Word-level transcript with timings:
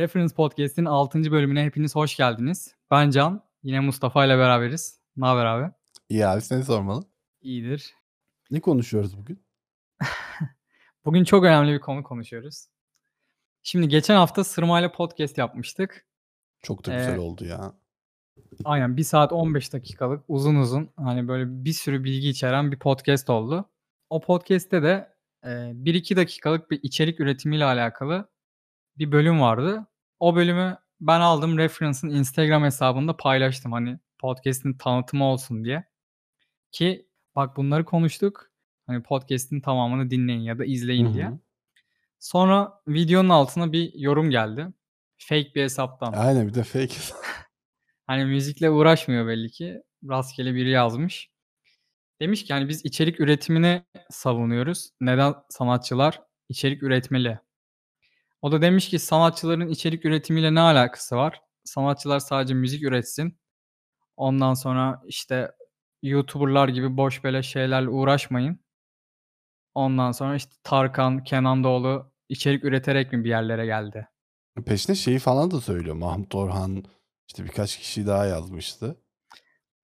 Reference 0.00 0.34
Podcast'in 0.34 0.84
6. 0.84 1.30
bölümüne 1.30 1.64
hepiniz 1.64 1.94
hoş 1.94 2.16
geldiniz. 2.16 2.74
Ben 2.90 3.10
Can, 3.10 3.44
yine 3.62 3.80
Mustafa 3.80 4.26
ile 4.26 4.38
beraberiz. 4.38 5.00
Ne 5.16 5.26
haber 5.26 5.44
abi? 5.44 5.72
İyi 6.08 6.26
abi 6.26 6.40
seni 6.40 6.64
sormalı. 6.64 7.04
İyidir. 7.40 7.94
Ne 8.50 8.60
konuşuyoruz 8.60 9.18
bugün? 9.18 9.42
Bugün 11.04 11.24
çok 11.24 11.44
önemli 11.44 11.72
bir 11.72 11.80
konu 11.80 12.02
konuşuyoruz. 12.02 12.66
Şimdi 13.62 13.88
geçen 13.88 14.14
hafta 14.14 14.44
Sırma 14.44 14.80
ile 14.80 14.92
podcast 14.92 15.38
yapmıştık. 15.38 16.06
Çok 16.62 16.86
da 16.86 16.96
güzel 16.96 17.16
ee, 17.16 17.20
oldu 17.20 17.44
ya. 17.44 17.74
Aynen 18.64 18.96
1 18.96 19.04
saat 19.04 19.32
15 19.32 19.72
dakikalık 19.72 20.24
uzun 20.28 20.54
uzun 20.54 20.90
hani 20.96 21.28
böyle 21.28 21.64
bir 21.64 21.72
sürü 21.72 22.04
bilgi 22.04 22.28
içeren 22.28 22.72
bir 22.72 22.78
podcast 22.78 23.30
oldu. 23.30 23.70
O 24.10 24.20
podcast'te 24.20 24.82
de 24.82 25.14
e, 25.44 25.48
1-2 25.48 26.16
dakikalık 26.16 26.70
bir 26.70 26.80
içerik 26.82 27.20
üretimiyle 27.20 27.64
alakalı 27.64 28.28
bir 28.98 29.12
bölüm 29.12 29.40
vardı. 29.40 29.86
O 30.20 30.36
bölümü 30.36 30.78
ben 31.00 31.20
aldım 31.20 31.58
Reference'ın 31.58 32.10
Instagram 32.10 32.64
hesabında 32.64 33.16
paylaştım. 33.16 33.72
Hani 33.72 33.98
podcast'in 34.18 34.72
tanıtımı 34.72 35.24
olsun 35.24 35.64
diye. 35.64 35.84
Ki 36.72 37.08
bak 37.36 37.56
bunları 37.56 37.84
konuştuk. 37.84 38.50
Hani 38.86 39.02
podcast'in 39.02 39.60
tamamını 39.60 40.10
dinleyin 40.10 40.40
ya 40.40 40.58
da 40.58 40.64
izleyin 40.64 41.06
Hı-hı. 41.06 41.14
diye. 41.14 41.30
Sonra 42.18 42.82
videonun 42.88 43.28
altına 43.28 43.72
bir 43.72 43.94
yorum 43.94 44.30
geldi. 44.30 44.66
Fake 45.18 45.54
bir 45.54 45.62
hesaptan. 45.62 46.12
Aynen 46.12 46.48
bir 46.48 46.54
de 46.54 46.64
fake. 46.64 46.94
hani 48.06 48.24
müzikle 48.24 48.70
uğraşmıyor 48.70 49.26
belli 49.26 49.50
ki. 49.50 49.82
Rastgele 50.08 50.54
biri 50.54 50.70
yazmış. 50.70 51.30
Demiş 52.20 52.44
ki 52.44 52.52
yani 52.52 52.68
biz 52.68 52.84
içerik 52.84 53.20
üretimini 53.20 53.82
savunuyoruz. 54.10 54.90
Neden 55.00 55.34
sanatçılar 55.48 56.22
içerik 56.48 56.82
üretmeli? 56.82 57.38
O 58.42 58.52
da 58.52 58.62
demiş 58.62 58.88
ki 58.88 58.98
sanatçıların 58.98 59.68
içerik 59.68 60.04
üretimiyle 60.04 60.54
ne 60.54 60.60
alakası 60.60 61.16
var? 61.16 61.40
Sanatçılar 61.64 62.20
sadece 62.20 62.54
müzik 62.54 62.82
üretsin. 62.82 63.38
Ondan 64.16 64.54
sonra 64.54 65.02
işte 65.06 65.52
YouTuber'lar 66.02 66.68
gibi 66.68 66.96
boş 66.96 67.24
böyle 67.24 67.42
şeylerle 67.42 67.88
uğraşmayın. 67.88 68.60
Ondan 69.74 70.12
sonra 70.12 70.36
işte 70.36 70.52
Tarkan, 70.62 71.24
Kenan 71.24 71.64
Doğulu 71.64 72.12
içerik 72.28 72.64
üreterek 72.64 73.12
mi 73.12 73.24
bir 73.24 73.28
yerlere 73.28 73.66
geldi? 73.66 74.08
Peşine 74.66 74.96
şeyi 74.96 75.18
falan 75.18 75.50
da 75.50 75.60
söylüyor. 75.60 75.96
Mahmut 75.96 76.34
Orhan 76.34 76.84
işte 77.28 77.44
birkaç 77.44 77.78
kişi 77.78 78.06
daha 78.06 78.26
yazmıştı. 78.26 78.96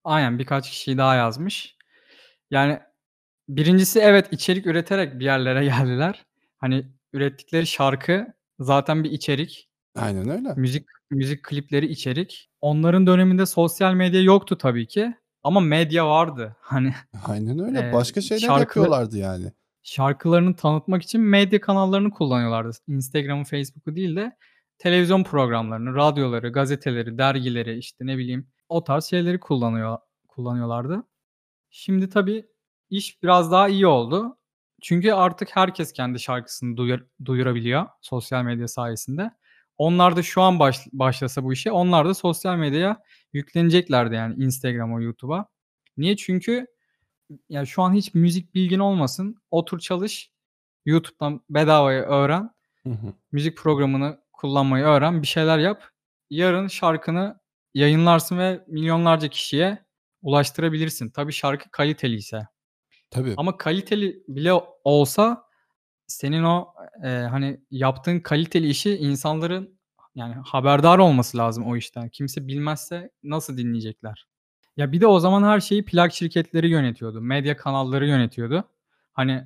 Aynen 0.05 0.39
birkaç 0.39 0.71
kişi 0.71 0.99
daha 0.99 1.15
yazmış. 1.15 1.77
Yani 2.51 2.81
birincisi 3.49 3.99
evet 3.99 4.29
içerik 4.31 4.67
üreterek 4.67 5.21
bir 5.21 5.25
yerlere 5.25 5.65
geldiler. 5.65 6.27
Hani 6.59 6.87
ürettikleri 7.13 7.67
şarkı 7.67 8.36
Zaten 8.61 9.05
bir 9.05 9.11
içerik. 9.11 9.69
Aynen 9.97 10.29
öyle. 10.29 10.55
Müzik 10.57 10.87
müzik 11.11 11.43
klipleri 11.45 11.87
içerik. 11.87 12.51
Onların 12.61 13.07
döneminde 13.07 13.47
sosyal 13.47 13.95
medya 13.95 14.23
yoktu 14.23 14.59
tabii 14.59 14.87
ki 14.87 15.15
ama 15.43 15.61
medya 15.61 16.09
vardı. 16.09 16.57
Hani 16.61 16.95
Aynen 17.27 17.59
öyle. 17.59 17.79
Eee, 17.81 17.93
Başka 17.93 18.21
şeyler 18.21 18.41
şarkılı 18.41 18.61
yapıyorlardı 18.61 19.19
yani. 19.19 19.53
şarkılarını 19.83 20.57
tanıtmak 20.57 21.03
için 21.03 21.21
medya 21.21 21.61
kanallarını 21.61 22.11
kullanıyorlardı. 22.11 22.71
Instagram'ı, 22.89 23.45
Facebook'u 23.45 23.97
değil 23.97 24.17
de 24.17 24.37
televizyon 24.79 25.25
programlarını, 25.25 25.95
radyoları, 25.95 26.53
gazeteleri, 26.53 27.19
dergileri, 27.19 27.79
işte, 27.79 28.07
ne 28.07 28.19
bileyim, 28.19 28.49
o 28.69 28.85
tarz 28.85 29.05
şeyleri 29.05 29.41
kullanıyor 29.41 29.99
kullanıyorlardı. 30.29 31.03
Şimdi 31.71 32.09
tabii 32.09 32.47
iş 32.91 33.23
biraz 33.23 33.53
daha 33.53 33.69
iyi 33.69 33.87
oldu. 33.87 34.39
Çünkü 34.83 35.13
artık 35.13 35.57
herkes 35.57 35.93
kendi 35.93 36.21
şarkısını 36.21 36.77
duyur 36.77 37.01
duyurabiliyor 37.25 37.87
sosyal 38.01 38.45
medya 38.45 38.69
sayesinde. 38.69 39.31
Onlar 39.79 40.17
da 40.17 40.23
şu 40.23 40.43
an 40.43 40.59
baş 40.59 40.87
başlasa 40.93 41.45
bu 41.45 41.53
işe 41.53 41.73
onlar 41.73 42.07
da 42.09 42.15
sosyal 42.15 42.57
medyaya 42.57 43.03
yükleneceklerdi 43.33 44.15
yani 44.15 44.45
Instagram'a, 44.45 45.03
YouTube'a. 45.03 45.47
Niye? 45.97 46.17
Çünkü 46.17 46.67
ya 47.49 47.67
şu 47.67 47.83
an 47.83 47.95
hiç 47.95 48.15
müzik 48.15 48.55
bilgin 48.55 48.79
olmasın. 48.79 49.43
Otur 49.51 49.79
çalış. 49.79 50.31
YouTube'dan 50.85 51.41
bedavaya 51.51 52.03
öğren. 52.03 52.51
Hı 52.83 52.91
hı. 52.91 53.13
Müzik 53.33 53.59
programını 53.59 54.21
kullanmayı 54.33 54.85
öğren. 54.85 55.23
Bir 55.23 55.27
şeyler 55.27 55.59
yap. 55.59 55.85
Yarın 56.31 56.69
şarkını 56.69 57.41
yayınlarsın 57.75 58.39
ve 58.39 58.65
milyonlarca 58.67 59.29
kişiye 59.29 59.87
ulaştırabilirsin. 60.23 61.11
Tabii 61.11 61.33
şarkı 61.33 61.71
kaliteliyse. 61.71 62.47
Tabii. 63.11 63.35
Ama 63.37 63.57
kaliteli 63.57 64.23
bile 64.29 64.53
olsa 64.85 65.45
senin 66.07 66.43
o, 66.45 66.75
eee, 67.05 67.29
hani, 67.31 67.61
yaptığın 67.71 68.21
kaliteli 68.21 68.69
işi 68.69 68.97
insanların, 68.97 69.79
yani, 70.15 70.35
haberdar 70.35 70.99
olması 70.99 71.39
lazım 71.39 71.67
o 71.67 71.77
işten. 71.77 72.09
Kimse 72.09 72.47
bilmezse 72.49 73.11
nasıl 73.23 73.59
dinleyecekler? 73.59 74.27
Ya, 74.77 74.93
bir 74.93 75.01
de 75.01 75.07
o 75.07 75.21
zaman 75.21 75.43
her 75.43 75.61
şeyi 75.61 75.85
plak 75.85 76.13
şirketleri 76.15 76.69
yönetiyordu. 76.71 77.21
Medya 77.21 77.57
kanalları 77.57 78.07
yönetiyordu. 78.09 78.65
Hani, 79.13 79.45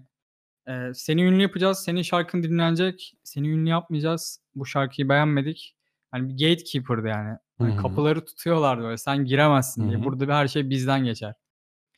eee, 0.68 0.92
seni 0.94 1.22
ünlü 1.24 1.42
yapacağız, 1.42 1.78
senin 1.78 2.02
şarkın 2.02 2.42
dinlenecek, 2.42 3.14
seni 3.24 3.48
ünlü 3.48 3.70
yapmayacağız, 3.70 4.40
bu 4.54 4.66
şarkıyı 4.66 5.08
beğenmedik. 5.08 5.76
Hani, 6.10 6.28
bir 6.28 6.48
gatekeeper'dı 6.48 7.08
yani. 7.08 7.38
Hani, 7.58 7.72
hı. 7.72 7.76
kapıları 7.76 8.24
tutuyorlardı 8.24 8.82
böyle, 8.82 8.96
sen 8.98 9.24
giremezsin 9.24 9.84
Hı 9.84 9.88
diye. 9.88 10.04
Burada 10.04 10.36
her 10.38 10.48
şey 10.48 10.70
bizden 10.70 11.04
geçer. 11.04 11.34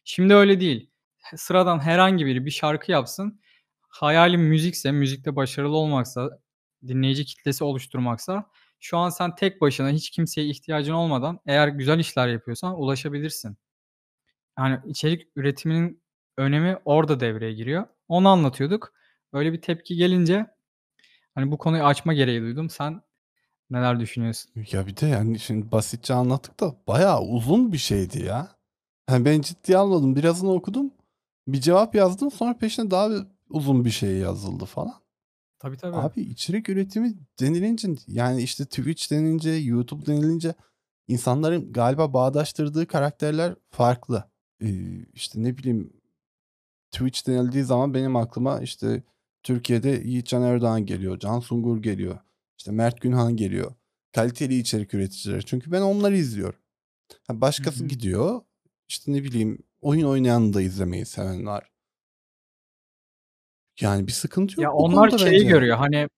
Şimdi 0.05 0.35
öyle 0.35 0.61
değil 0.61 0.92
sıradan 1.37 1.79
herhangi 1.79 2.27
biri 2.27 2.47
bir 2.47 2.51
şarkı 2.51 2.93
yapsın. 2.93 3.41
Hayalim 3.89 4.41
müzikse, 4.41 4.93
müzikte 4.93 5.37
başarılı 5.37 5.77
olmaksa, 5.77 6.31
dinleyici 6.87 7.25
kitlesi 7.25 7.65
oluşturmaksa 7.65 8.51
şu 8.81 8.99
an 8.99 9.09
sen 9.09 9.35
tek 9.35 9.61
başına 9.61 9.91
hiç 9.91 10.11
kimseye 10.11 10.47
ihtiyacın 10.49 10.93
olmadan 10.93 11.41
eğer 11.47 11.69
güzel 11.69 11.99
işler 11.99 12.29
yapıyorsan 12.29 12.81
ulaşabilirsin. 12.81 13.57
Yani 14.59 14.79
içerik 14.87 15.29
üretiminin 15.37 16.03
önemi 16.37 16.79
orada 16.85 17.21
devreye 17.21 17.53
giriyor. 17.53 17.87
Onu 18.09 18.29
anlatıyorduk. 18.29 18.93
Öyle 19.33 19.53
bir 19.53 19.61
tepki 19.61 19.97
gelince 19.97 20.47
hani 21.35 21.51
bu 21.51 21.59
konuyu 21.59 21.85
açma 21.85 22.13
gereği 22.13 22.41
duydum. 22.41 22.71
Sen 22.71 23.03
neler 23.71 24.01
düşünüyorsun? 24.01 24.53
Ya 24.73 24.87
bir 24.87 24.97
de 24.97 25.07
yani 25.07 25.39
şimdi 25.39 25.73
basitçe 25.73 26.15
anlattık 26.15 26.61
da 26.61 26.75
bayağı 26.87 27.21
uzun 27.21 27.73
bir 27.73 27.79
şeydi 27.79 28.23
ya. 28.23 28.49
Yani 29.11 29.25
ben 29.25 29.41
ciddiye 29.41 29.79
almadım. 29.79 30.17
Birazını 30.17 30.53
okudum. 30.53 30.91
Bir 31.49 31.61
cevap 31.61 31.95
yazdım 31.95 32.31
sonra 32.31 32.59
peşine 32.59 32.91
daha 32.91 33.11
bir 33.11 33.23
uzun 33.51 33.85
bir 33.85 33.91
şey 33.91 34.17
yazıldı 34.17 34.65
falan. 34.65 34.95
Tabii 35.59 35.77
tabii. 35.77 35.97
Abi 35.97 36.21
içerik 36.21 36.69
üretimi 36.69 37.15
denilince 37.41 37.89
yani 38.09 38.43
işte 38.43 38.65
Twitch 38.65 39.11
denilince, 39.11 39.51
YouTube 39.51 40.07
denilince 40.07 40.55
insanların 41.09 41.73
galiba 41.73 42.13
bağdaştırdığı 42.13 42.87
karakterler 42.87 43.55
farklı. 43.71 44.25
Ee, 44.63 45.05
işte 45.13 45.43
ne 45.43 45.57
bileyim 45.57 45.93
Twitch 46.91 47.27
denildiği 47.27 47.65
zaman 47.65 47.95
benim 47.95 48.17
aklıma 48.17 48.61
işte 48.61 49.03
Türkiye'de 49.43 50.03
Yiğitcan 50.05 50.43
Erdoğan 50.43 50.87
geliyor, 50.87 51.19
Can 51.19 51.41
Sungur 51.41 51.83
geliyor, 51.83 52.19
işte 52.59 52.73
Mert 52.73 53.01
Günhan 53.01 53.37
geliyor. 53.37 53.75
Kaliteli 54.13 54.59
içerik 54.59 54.95
üreticileri. 54.95 55.45
Çünkü 55.45 55.73
ben 55.73 55.81
onları 55.81 56.17
izliyorum. 56.17 56.59
başkası 57.31 57.81
Hı 57.81 57.85
hı. 57.85 57.89
gidiyor 57.89 58.41
işte 58.89 59.13
ne 59.13 59.25
bileyim 59.25 59.59
oyun 59.83 60.07
oynayanı 60.07 60.55
da 60.55 60.61
izlemeyi 60.63 61.07
seven 61.07 61.47
var. 61.47 61.69
Yani 63.81 64.07
bir 64.07 64.13
sıkıntı 64.13 64.61
yok 64.61 64.63
Ya 64.63 64.73
onlar 64.73 65.19
şeyi 65.19 65.33
bence. 65.33 65.45
görüyor 65.45 65.77
hani 65.77 66.09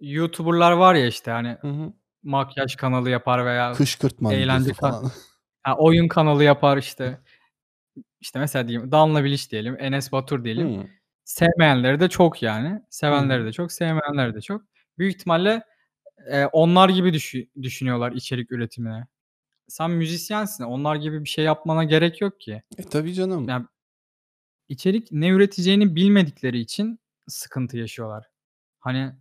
YouTuber'lar 0.00 0.72
var 0.72 0.94
ya 0.94 1.06
işte 1.06 1.30
hani 1.30 1.56
Hı 1.60 1.68
hı. 1.68 1.92
makyaj 2.22 2.76
kanalı 2.76 3.10
yapar 3.10 3.46
veya 3.46 3.72
Kışkırtma 3.72 4.34
eğlence 4.34 4.64
videosu 4.64 4.80
kan 4.80 4.90
falan. 4.90 5.12
ha, 5.62 5.76
oyun 5.76 6.08
kanalı 6.08 6.44
yapar 6.44 6.76
işte. 6.76 7.20
İşte 8.20 8.38
mesela 8.38 8.68
diyeyim 8.68 8.92
Danla 8.92 9.24
Bilic 9.24 9.50
diyelim, 9.50 9.76
Enes 9.80 10.12
Batur 10.12 10.44
diyelim. 10.44 10.76
Hıı. 10.78 10.86
Sevmeyenleri 11.24 12.00
de 12.00 12.08
çok 12.08 12.42
yani. 12.42 12.68
Hı 12.68 12.80
Sevenleri 12.90 13.42
hı. 13.42 13.46
de 13.46 13.52
çok, 13.52 13.72
sevmeyenleri 13.72 14.34
de 14.34 14.40
çok. 14.40 14.62
Büyük 14.98 15.14
ihtimalle, 15.14 15.62
eee, 16.30 16.46
onlar 16.52 16.88
gibi 16.88 17.12
düşü 17.12 17.48
düşünüyorlar 17.62 18.12
içerik 18.12 18.52
üretimine. 18.52 19.06
Sen 19.68 19.90
müzisyensin. 19.90 20.64
Onlar 20.64 20.96
gibi 20.96 21.24
bir 21.24 21.28
şey 21.28 21.44
yapmana 21.44 21.84
gerek 21.84 22.20
yok 22.20 22.40
ki. 22.40 22.62
E, 22.78 22.82
tabii 22.82 23.14
canım. 23.14 23.48
Yani 23.48 23.66
içerik 24.68 25.12
ne 25.12 25.28
üreteceğini 25.28 25.96
bilmedikleri 25.96 26.58
için 26.58 26.98
sıkıntı 27.28 27.78
yaşıyorlar. 27.78 28.26
Hani 28.80 29.12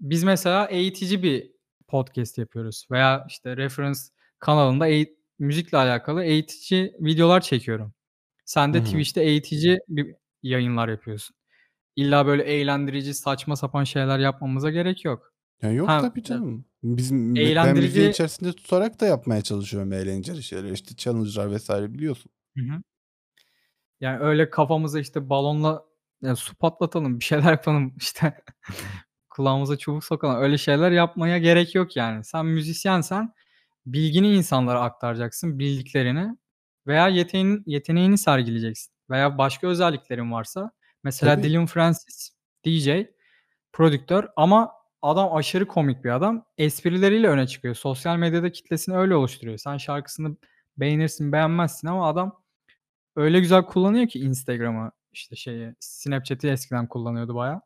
biz 0.00 0.24
mesela 0.24 0.66
eğitici 0.66 1.22
bir 1.22 1.52
podcast 1.88 2.38
yapıyoruz 2.38 2.86
veya 2.90 3.26
işte 3.28 3.56
Reference 3.56 4.00
kanalında 4.38 4.86
eğit 4.86 5.18
müzikle 5.38 5.78
alakalı 5.78 6.24
eğitici 6.24 6.94
videolar 7.00 7.40
çekiyorum. 7.40 7.94
Sen 8.44 8.74
de 8.74 8.80
hı. 8.80 8.84
Twitch'te 8.84 9.22
eğitici 9.22 9.78
bir 9.88 10.14
yayınlar 10.42 10.88
yapıyorsun. 10.88 11.36
İlla 11.96 12.26
böyle 12.26 12.42
eğlendirici, 12.42 13.14
saçma 13.14 13.56
sapan 13.56 13.84
şeyler 13.84 14.18
yapmamıza 14.18 14.70
gerek 14.70 15.04
yok. 15.04 15.31
Ya 15.62 15.72
yok 15.72 15.88
Ha, 15.88 16.00
tabii 16.00 16.22
canım. 16.22 16.64
Biz 16.82 17.12
ben 17.12 17.18
müziğin 17.18 17.50
eğlendirici 17.50 18.10
içerisinde 18.10 18.52
tutarak 18.52 19.00
da 19.00 19.06
yapmaya 19.06 19.42
çalışıyorum 19.42 19.92
eğlenceli 19.92 20.42
şeyler. 20.42 20.70
İşte 20.70 20.96
challenge'lar 20.96 21.56
vs. 21.56 21.70
biliyorsun. 21.70 22.32
Hı 22.56 22.62
hı. 22.64 22.82
Yani 24.00 24.18
öyle 24.18 24.50
kafamıza 24.50 25.00
işte 25.00 25.30
balonla 25.30 25.84
ya 26.22 26.36
su 26.36 26.54
patlatalım, 26.54 27.20
bir 27.20 27.24
şeyler 27.24 27.50
yapalım 27.50 27.94
işte 27.96 28.34
kulağımıza 29.30 29.78
çubuk 29.78 30.04
sokalım. 30.04 30.42
Öyle 30.42 30.58
şeyler 30.58 30.90
yapmaya 30.90 31.38
gerek 31.38 31.74
yok 31.74 31.96
yani. 31.96 32.24
Sen 32.24 32.46
müzisyensen 32.46 33.32
bilgini 33.86 34.34
insanlara 34.34 34.80
aktaracaksın, 34.80 35.58
bildiklerini 35.58 36.36
veya 36.86 37.08
yeteneğini 37.08 37.62
yeteneğini 37.66 38.18
sergileyeceksin 38.18 38.94
veya 39.10 39.38
başka 39.38 39.66
özelliklerin 39.66 40.32
varsa 40.32 40.70
mesela 41.04 41.34
Tabii. 41.34 41.48
Dillon 41.48 41.66
Francis 41.66 42.30
DJ, 42.66 42.88
prodüktör 43.72 44.28
ama 44.36 44.81
adam 45.02 45.36
aşırı 45.36 45.66
komik 45.66 46.04
bir 46.04 46.10
adam. 46.10 46.44
Esprileriyle 46.58 47.28
öne 47.28 47.46
çıkıyor. 47.46 47.74
Sosyal 47.74 48.16
medyada 48.16 48.52
kitlesini 48.52 48.96
öyle 48.96 49.14
oluşturuyor. 49.14 49.58
Sen 49.58 49.76
şarkısını 49.76 50.36
beğenirsin, 50.76 51.32
beğenmezsin 51.32 51.88
ama 51.88 52.08
adam 52.08 52.42
öyle 53.16 53.40
güzel 53.40 53.62
kullanıyor 53.64 54.08
ki 54.08 54.18
Instagram'ı, 54.20 54.92
işte 55.12 55.36
şeyi, 55.36 55.74
Snapchat'i 55.80 56.48
eskiden 56.48 56.86
kullanıyordu 56.86 57.34
bayağı. 57.34 57.60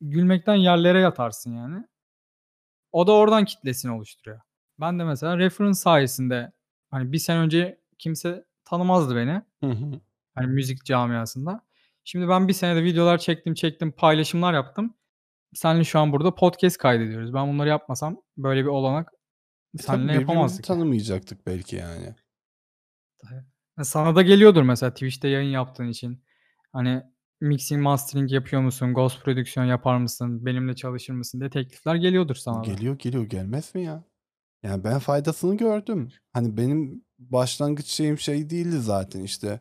Gülmekten 0.00 0.54
yerlere 0.54 1.00
yatarsın 1.00 1.56
yani. 1.56 1.84
O 2.92 3.06
da 3.06 3.12
oradan 3.12 3.44
kitlesini 3.44 3.92
oluşturuyor. 3.92 4.40
Ben 4.80 4.98
de 4.98 5.04
mesela 5.04 5.38
Reference 5.38 5.74
sayesinde, 5.74 6.52
hani, 6.90 7.12
1 7.12 7.18
sene 7.18 7.38
önce 7.38 7.80
kimse 7.98 8.44
tanımazdı 8.64 9.16
beni. 9.16 9.42
Hı 9.60 9.70
hı. 9.70 10.00
Hani, 10.34 10.46
müzik 10.46 10.84
camiasında. 10.84 11.60
Şimdi 12.04 12.28
ben 12.28 12.48
1 12.48 12.52
senede 12.52 12.84
videolar 12.84 13.18
çektim, 13.18 13.54
çektim, 13.54 13.92
paylaşımlar 13.92 14.54
yaptım. 14.54 14.94
Seninle 15.54 15.84
şu 15.84 15.98
an 15.98 16.12
burada 16.12 16.34
podcast 16.34 16.78
kaydediyoruz. 16.78 17.34
Ben 17.34 17.48
bunları 17.48 17.68
yapmasam 17.68 18.22
böyle 18.36 18.60
bir 18.60 18.68
olanak 18.68 19.12
E, 19.74 19.82
birbirimizi 19.82 20.20
yapamazdık 20.20 20.64
tanımayacaktık 20.64 21.46
belki 21.46 21.76
yani. 21.76 22.14
E, 23.80 23.84
sana 23.84 24.16
da 24.16 24.22
geliyordur 24.22 24.62
mesela 24.62 24.94
Twitch'te 24.94 25.28
yayın 25.28 25.50
yaptığın 25.50 25.88
için. 25.88 26.24
Hani, 26.72 27.02
mixing, 27.40 27.82
mastering 27.82 28.32
yapıyor 28.32 28.62
musun? 28.62 28.94
Ghost 28.94 29.24
prodüksiyon 29.24 29.66
yapar 29.66 29.96
mısın? 29.96 30.46
Benimle 30.46 30.76
çalışır 30.76 31.12
mısın 31.12 31.40
diye 31.40 31.50
teklifler 31.50 31.94
geliyordur 31.94 32.34
sana 32.34 32.64
da. 32.64 32.72
Geliyor, 32.72 32.98
geliyor. 32.98 33.24
Gelmez 33.24 33.74
mi 33.74 33.84
ya? 33.84 34.04
Yani 34.62 34.84
ben 34.84 34.98
faydasını 34.98 35.56
gördüm. 35.56 36.08
Hani 36.32 36.56
benim 36.56 37.04
başlangıç 37.18 37.86
şeyim 37.86 38.18
şey 38.18 38.50
değildi 38.50 38.78
zaten 38.78 39.22
işte, 39.22 39.60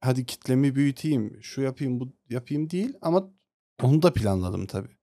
hadi 0.00 0.26
kitlemi 0.26 0.74
büyüteyim, 0.74 1.38
şu 1.42 1.62
yapayım, 1.62 2.00
bu 2.00 2.12
yapayım 2.28 2.70
değil 2.70 2.92
ama 3.02 3.30
onu 3.82 4.02
da 4.02 4.12
planladım 4.12 4.66
tabii. 4.66 4.99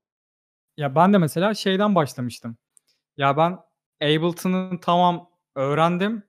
Ya, 0.78 0.96
ben 0.96 1.14
de 1.14 1.18
mesela 1.18 1.54
şeyden 1.54 1.96
başlamıştım. 1.96 2.58
Ya, 3.18 3.38
ben 3.38 3.60
Ableton'ı 4.04 4.80
tamam 4.82 5.30
öğrendim 5.56 6.24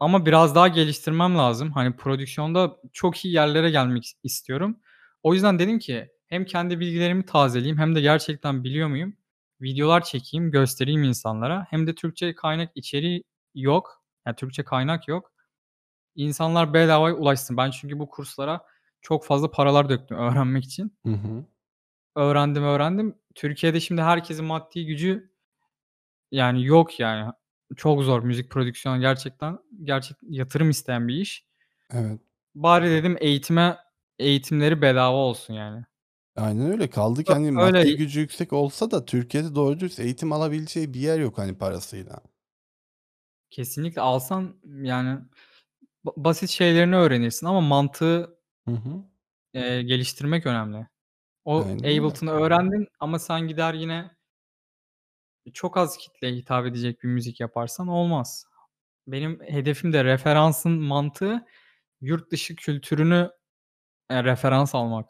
ama 0.00 0.26
biraz 0.26 0.54
daha 0.54 0.68
geliştirmem 0.68 1.38
lazım. 1.38 1.72
Hani, 1.72 1.96
prodüksiyonda 1.96 2.76
çok 2.92 3.24
iyi 3.24 3.34
yerlere 3.34 3.70
gelmek 3.70 4.04
is 4.04 4.14
istiyorum. 4.22 4.80
O 5.22 5.34
yüzden 5.34 5.58
dedim 5.58 5.78
ki 5.78 6.08
hem 6.26 6.44
kendi 6.44 6.80
bilgilerimi 6.80 7.26
tazeleyeyim 7.26 7.78
hem 7.78 7.94
de 7.94 8.00
gerçekten 8.00 8.64
biliyor 8.64 8.88
muyum? 8.88 9.16
Videolar 9.60 10.04
çekeyim, 10.04 10.50
göstereyim 10.50 11.02
insanlara. 11.02 11.66
Hem 11.70 11.86
de 11.86 11.94
Türkçe 11.94 12.34
kaynak 12.34 12.72
içeriği 12.74 13.24
yok. 13.54 14.02
Ya, 14.26 14.36
Türkçe 14.36 14.64
kaynak 14.64 15.08
yok. 15.08 15.32
İnsanlar 16.16 16.74
bedavaya 16.74 17.14
ulaşsın. 17.14 17.56
Ben 17.56 17.70
çünkü 17.70 17.98
bu 17.98 18.08
kurslara 18.10 18.66
çok 19.02 19.26
fazla 19.26 19.50
paralar 19.50 19.88
döktüm 19.88 20.16
öğrenmek 20.18 20.64
için. 20.64 20.98
Hı 21.06 21.12
hı. 21.12 21.44
Öğrendim, 22.16 22.62
öğrendim. 22.62 23.14
Türkiye'de 23.34 23.80
şimdi 23.80 24.02
herkesin 24.02 24.44
maddi 24.44 24.86
gücü 24.86 25.32
yani 26.30 26.64
yok 26.64 27.00
yani. 27.00 27.32
Çok 27.76 28.02
zor 28.02 28.22
müzik 28.22 28.50
prodüksiyonu 28.50 29.00
gerçekten 29.00 29.58
gerçek 29.82 30.16
yatırım 30.22 30.70
isteyen 30.70 31.08
bir 31.08 31.14
iş. 31.14 31.46
Evet. 31.92 32.20
Bari 32.54 32.90
dedim 32.90 33.16
eğitime 33.20 33.76
eğitimleri 34.18 34.82
bedava 34.82 35.16
olsun 35.16 35.54
yani. 35.54 35.84
Aynen 36.36 36.72
öyle. 36.72 36.90
Kaldı 36.90 37.24
ki 37.24 37.32
hani 37.32 37.46
öyle 37.46 37.52
maddi 37.52 37.96
gücü 37.96 38.20
yüksek 38.20 38.52
olsa 38.52 38.90
da 38.90 39.04
Türkiye'de 39.04 39.54
doğru 39.54 39.80
dürüst 39.80 40.00
eğitim 40.00 40.32
alabileceği 40.32 40.94
bir 40.94 41.00
yer 41.00 41.18
yok 41.18 41.38
hani 41.38 41.58
parasıyla. 41.58 42.20
Kesinlikle 43.50 44.00
alsan 44.00 44.56
yani 44.82 45.20
ba 46.04 46.12
basit 46.16 46.50
şeylerini 46.50 46.96
öğrenirsin 46.96 47.46
ama 47.46 47.60
mantığı 47.60 48.38
Hı 48.68 48.70
hı. 48.74 49.04
eee, 49.54 49.82
geliştirmek 49.82 50.46
önemli. 50.46 50.86
O 51.44 51.64
Aynen. 51.64 51.78
Ableton'ı 51.78 52.30
öğrendin 52.30 52.88
ama 53.00 53.18
sen 53.18 53.48
gider 53.48 53.74
yine 53.74 54.10
çok 55.54 55.76
az 55.76 55.96
kitleye 55.96 56.34
hitap 56.34 56.66
edecek 56.66 57.02
bir 57.02 57.08
müzik 57.08 57.40
yaparsan 57.40 57.88
olmaz. 57.88 58.44
Benim 59.06 59.40
hedefim 59.48 59.92
de 59.92 60.04
referansın 60.04 60.72
mantığı 60.72 61.46
yurt 62.00 62.32
dışı 62.32 62.56
kültürünü, 62.56 63.30
eee, 64.10 64.24
referans 64.24 64.74
almak. 64.74 65.06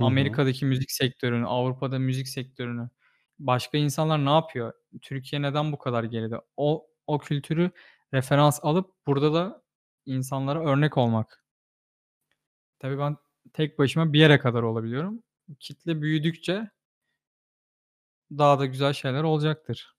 Hı 0.00 0.04
hı. 0.04 0.06
Amerika'daki 0.06 0.66
müzik 0.66 0.92
sektörünü, 0.92 1.46
Avrupa'da 1.46 1.98
müzik 1.98 2.28
sektörünü, 2.28 2.90
başka 3.38 3.78
insanlar 3.78 4.24
ne 4.26 4.30
yapıyor? 4.30 4.72
Türkiye 5.02 5.42
neden 5.42 5.72
bu 5.72 5.78
kadar 5.78 6.04
geride? 6.04 6.36
O 6.56 6.86
o 7.06 7.18
kültürü 7.18 7.70
referans 8.14 8.60
alıp 8.64 8.90
burada 9.06 9.34
da 9.34 9.62
insanlara 10.06 10.64
örnek 10.64 10.98
olmak. 10.98 11.44
Tabii 12.78 12.98
ben 12.98 13.16
tek 13.52 13.78
başıma 13.78 14.12
bir 14.12 14.18
yere 14.20 14.38
kadar 14.38 14.62
olabiliyorum. 14.62 15.22
Kitle 15.60 16.02
büyüdükçe 16.02 16.70
daha 18.30 18.58
da 18.58 18.66
güzel 18.66 18.92
şeyler 18.92 19.22
olacaktır. 19.22 19.96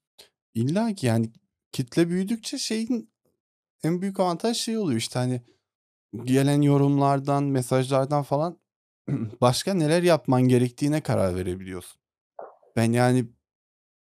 İllaki 0.54 1.06
yani 1.06 1.32
kitle 1.72 2.10
büyüdükçe 2.10 2.58
şeyin 2.58 3.14
en 3.84 4.02
büyük 4.02 4.20
avantaj 4.20 4.58
şey 4.58 4.78
oluyor 4.78 5.00
işte 5.00 5.20
hani 5.20 5.42
gelen 6.24 6.62
yorumlardan, 6.62 7.44
mesajlardan 7.44 8.24
falan 8.24 8.60
başka 9.42 9.74
neler 9.74 10.04
yapman 10.04 10.42
gerektiğine 10.42 11.02
karar 11.02 11.36
verebiliyorsun. 11.36 12.02
Ben 12.76 12.92
yani 12.92 13.26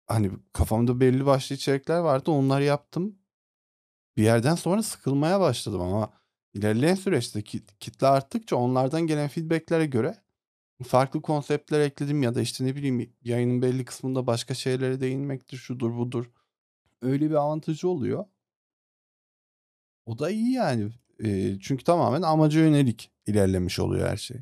hani 0.07 0.31
kafamda 0.53 0.99
belli 0.99 1.25
başlı 1.25 1.55
içerikler 1.55 1.99
vardı. 1.99 2.31
Onları 2.31 2.63
yaptım. 2.63 3.19
Bir 4.17 4.23
yerden 4.23 4.55
sonra 4.55 4.83
sıkılmaya 4.83 5.39
başladım 5.39 5.81
ama 5.81 6.13
ilerleyen 6.53 6.95
süreçte 6.95 7.41
kit 7.41 7.79
kitle 7.79 8.07
arttıkça 8.07 8.55
onlardan 8.55 9.07
gelen 9.07 9.27
feedback'lere 9.27 9.85
göre 9.85 10.23
farklı 10.83 11.21
konseptler 11.21 11.79
ekledim 11.79 12.23
ya 12.23 12.35
da 12.35 12.41
işte 12.41 12.65
ne 12.65 12.75
bileyim 12.75 13.13
yayının 13.23 13.61
belli 13.61 13.85
kısmında 13.85 14.27
başka 14.27 14.53
şeylere 14.53 15.01
değinmektir, 15.01 15.57
şudur 15.57 15.97
budur. 15.97 16.31
Öyle 17.01 17.29
bir 17.29 17.35
avantajı 17.35 17.89
oluyor. 17.89 18.25
O 20.05 20.19
da 20.19 20.29
iyi 20.29 20.51
yani. 20.53 20.91
Eee, 21.19 21.57
çünkü 21.61 21.83
tamamen 21.83 22.21
amaca 22.21 22.59
yönelik 22.59 23.11
ilerlemiş 23.27 23.79
oluyor 23.79 24.09
her 24.09 24.17
şey. 24.17 24.37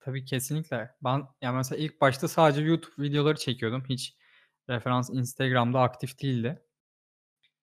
Tabii, 0.00 0.24
kesinlikle. 0.24 0.90
Ben, 1.04 1.22
ya, 1.42 1.52
mesela 1.52 1.82
ilk 1.82 2.00
başta 2.00 2.28
sadece 2.28 2.60
YouTube 2.62 3.02
videoları 3.04 3.36
çekiyordum. 3.38 3.84
Hiç 3.88 4.16
referans 4.70 5.10
Instagram'da 5.10 5.80
aktif 5.80 6.22
değildi. 6.22 6.62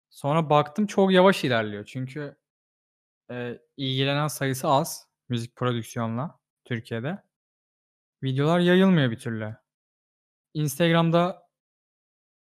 Sonra 0.09 0.49
baktım 0.49 0.85
çok 0.87 1.11
yavaş 1.11 1.43
ilerliyor. 1.43 1.85
Çünkü, 1.85 2.35
eee, 3.31 3.61
ilgilenen 3.77 4.27
sayısı 4.27 4.67
az 4.67 5.07
müzik 5.29 5.55
prodüksiyonla 5.55 6.39
Türkiye'de. 6.65 7.23
Videolar 8.23 8.59
yayılmıyor 8.59 9.11
bir 9.11 9.19
türlü. 9.19 9.55
Instagram'da 10.55 11.47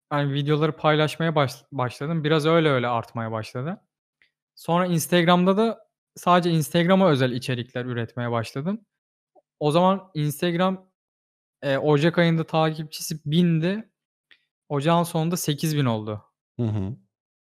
hani, 0.09 0.33
videoları 0.33 0.71
paylaşmaya 0.75 1.35
baş 1.35 1.53
başladım. 1.71 2.23
Biraz 2.23 2.45
öyle 2.45 2.69
öyle 2.69 2.87
artmaya 2.87 3.31
başladı. 3.31 3.81
Sonra 4.55 4.85
Instagram'da 4.87 5.57
da 5.57 5.87
sadece 6.17 6.51
Instagram'a 6.51 7.09
özel 7.09 7.31
içerikler 7.33 7.85
üretmeye 7.85 8.31
başladım. 8.31 8.81
O 9.59 9.71
zaman 9.71 10.11
Instagram, 10.15 10.89
eee, 11.63 11.79
ocak 11.79 12.17
ayında 12.19 12.45
takipçisi 12.45 13.19
1000'di. 13.25 13.89
Ocağın 14.69 15.03
sonunda 15.03 15.37
8000 15.37 15.85
oldu. 15.85 16.23
Hı 16.59 16.63
hı. 16.65 16.97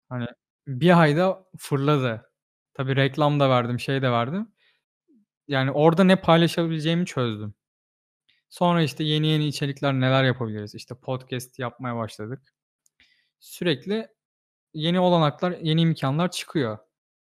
Hani, 0.08 0.26
1 0.68 1.00
ayda 1.02 1.46
fırladı. 1.58 2.32
Tabii 2.74 2.96
reklam 2.96 3.40
da 3.40 3.50
verdim, 3.50 3.80
şey 3.80 4.02
de 4.02 4.12
verdim. 4.12 4.48
Yani 5.48 5.72
orada 5.72 6.04
ne 6.04 6.16
paylaşabileceğimi 6.16 7.06
çözdüm. 7.06 7.54
Sonra, 8.48 8.82
işte, 8.82 9.04
yeni 9.04 9.26
yeni 9.26 9.46
içerikler 9.46 9.94
neler 9.94 10.24
yapabiliriz? 10.24 10.74
İşte, 10.74 10.94
podcast 10.94 11.58
yapmaya 11.58 11.96
başladık. 11.96 12.54
Sürekli 13.40 14.08
yeni 14.74 15.00
olanaklar, 15.00 15.52
yeni 15.62 15.80
imkânlar 15.80 16.30
çıkıyor. 16.30 16.78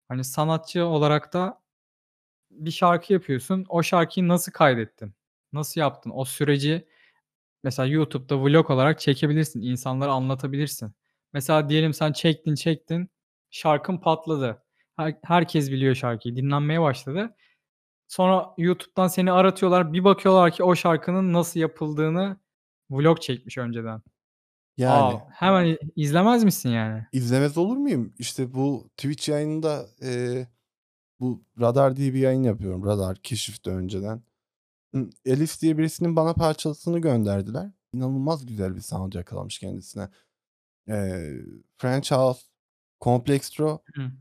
Hani, 0.09 0.23
sanatçı 0.23 0.85
olarak 0.85 1.33
da 1.33 1.61
bir 2.51 2.71
şarkı 2.71 3.13
yapıyorsun. 3.13 3.65
O 3.69 3.83
şarkıyı 3.83 4.27
nasıl 4.27 4.51
kaydettin? 4.51 5.13
Nasıl 5.53 5.81
yaptın? 5.81 6.11
O 6.15 6.25
süreci 6.25 6.87
mesela 7.63 7.87
YouTube'da 7.87 8.43
vlog 8.43 8.69
olarak 8.71 8.99
çekebilirsin. 8.99 9.61
İnsanlara 9.61 10.11
anlatabilirsin. 10.13 10.93
Mesela 11.33 11.69
diyelim 11.69 11.93
sen 11.93 12.11
çektin, 12.13 12.55
çektin, 12.55 13.09
şarkın 13.51 13.97
patladı. 13.97 14.63
Her 14.97 15.15
herkes 15.23 15.71
biliyor 15.71 15.95
şarkıyı, 15.95 16.35
dinlenmeye 16.35 16.81
başladı. 16.81 17.35
Sonra 18.07 18.53
YouTube'dan 18.57 19.07
seni 19.07 19.31
aratıyorlar. 19.31 19.93
Bir 19.93 20.03
bakıyorlar 20.03 20.51
ki 20.51 20.63
o 20.63 20.75
şarkının 20.75 21.33
nasıl 21.33 21.59
yapıldığını 21.59 22.37
vlog 22.89 23.21
çekmiş 23.21 23.57
önceden. 23.57 24.01
Yani. 24.77 25.19
Hemen 25.31 25.65
i 25.65 25.77
izlemez 25.95 26.43
misin 26.43 26.69
yani? 26.69 27.05
İzlemez 27.11 27.57
olur 27.57 27.77
muyum? 27.77 28.13
İşte, 28.19 28.53
bu 28.53 28.89
Twitch 28.97 29.29
yayınında, 29.29 29.85
eee, 30.01 30.47
bu 31.19 31.43
Radar 31.59 31.95
diye 31.95 32.13
bir 32.13 32.19
yayın 32.19 32.43
yapıyorum. 32.43 32.85
Radar, 32.85 33.17
Keşif'te 33.17 33.71
önceden. 33.71 34.23
Elif 35.25 35.61
diye 35.61 35.77
birisinin 35.77 36.15
bana 36.15 36.33
parçasını 36.33 36.99
gönderdiler. 36.99 37.71
inanılmaz 37.93 38.45
güzel 38.45 38.75
bir 38.75 38.81
sound 38.81 39.13
yakalamış 39.13 39.59
kendisine. 39.59 40.09
Eee, 40.87 41.45
French 41.77 42.11
House, 42.11 42.41
Complextro 43.01 43.83
Hı. 43.95 44.11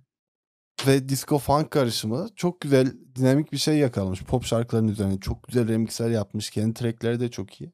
Ve 0.87 1.09
disco 1.09 1.39
funk 1.39 1.71
karışımı 1.71 2.29
çok 2.37 2.61
güzel, 2.61 2.93
dinamik 3.15 3.53
bir 3.53 3.59
şey 3.59 3.79
yakalamış. 3.79 4.23
Pop 4.23 4.45
şarkıların 4.45 4.89
üzerine 4.89 5.21
çok 5.21 5.43
güzel 5.43 5.69
remix'ler 5.69 6.11
yapmış. 6.11 6.51
Kendi 6.51 6.75
track'leri 6.75 7.21
de 7.21 7.31
çok 7.31 7.61
iyi. 7.61 7.73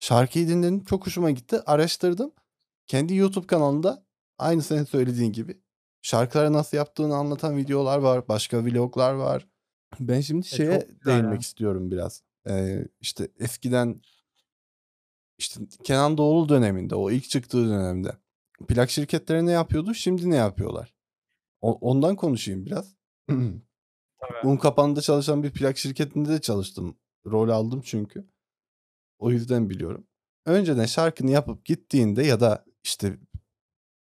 Şarkıyı 0.00 0.48
dinledim, 0.48 0.84
çok 0.84 1.06
hoşuma 1.06 1.30
gitti. 1.30 1.60
Araştırdım. 1.66 2.32
Kendi 2.86 3.14
YouTube 3.14 3.46
kanalında 3.46 4.04
aynı 4.38 4.62
senin 4.62 4.84
söylediğin 4.84 5.32
gibi 5.32 5.60
şarkıları 6.02 6.52
nasıl 6.52 6.76
yaptığını 6.76 7.14
anlatan 7.14 7.56
videolar 7.56 7.98
var. 7.98 8.28
Başka 8.28 8.64
vloglar 8.64 9.12
var. 9.12 9.46
Ben 10.00 10.20
şimdi 10.20 10.46
E, 10.46 10.48
şeye 10.48 10.66
güzel 10.66 10.88
değinmek 11.04 11.42
istiyorum 11.42 11.90
biraz. 11.90 12.22
Eee, 12.48 12.88
işte 13.00 13.28
eskiden 13.38 14.00
işte 15.38 15.60
Kenan 15.84 16.18
Doğulu 16.18 16.48
döneminde, 16.48 16.94
o 16.94 17.10
ilk 17.10 17.28
çıktığı 17.30 17.68
dönemde 17.68 18.12
plak 18.68 18.90
şirketleri 18.90 19.46
ne 19.46 19.52
yapıyordu? 19.52 19.94
Şimdi 19.94 20.30
ne 20.30 20.36
yapıyorlar? 20.36 20.94
Ondan 21.60 22.16
konuşayım 22.16 22.66
biraz. 22.66 22.94
Tabii. 23.28 24.46
Unkapanı'da 24.48 25.00
çalışan 25.00 25.42
bir 25.42 25.50
plak 25.50 25.78
şirketinde 25.78 26.28
de 26.28 26.40
çalıştım. 26.40 26.98
Rol 27.26 27.48
aldım 27.48 27.80
çünkü. 27.84 28.28
O 29.18 29.30
yüzden 29.30 29.70
biliyorum. 29.70 30.06
Önceden 30.46 30.86
şarkını 30.86 31.30
yapıp 31.30 31.64
gittiğinde 31.64 32.22
ya 32.22 32.40
da 32.40 32.64
işte 32.84 33.18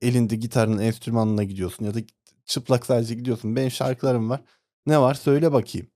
elinde 0.02 0.36
gitarın 0.36 0.78
enstrümanına 0.78 1.44
gidiyorsun 1.44 1.86
ya 1.86 1.94
da 1.94 2.00
çıplak 2.46 2.86
sadece 2.86 3.16
gidiyorsun. 3.16 3.56
Benim 3.56 3.72
şarkılarım 3.72 4.30
var. 4.30 4.42
Ne 4.86 5.00
var 5.00 5.14
söyle 5.14 5.52
bakayım. 5.52 5.88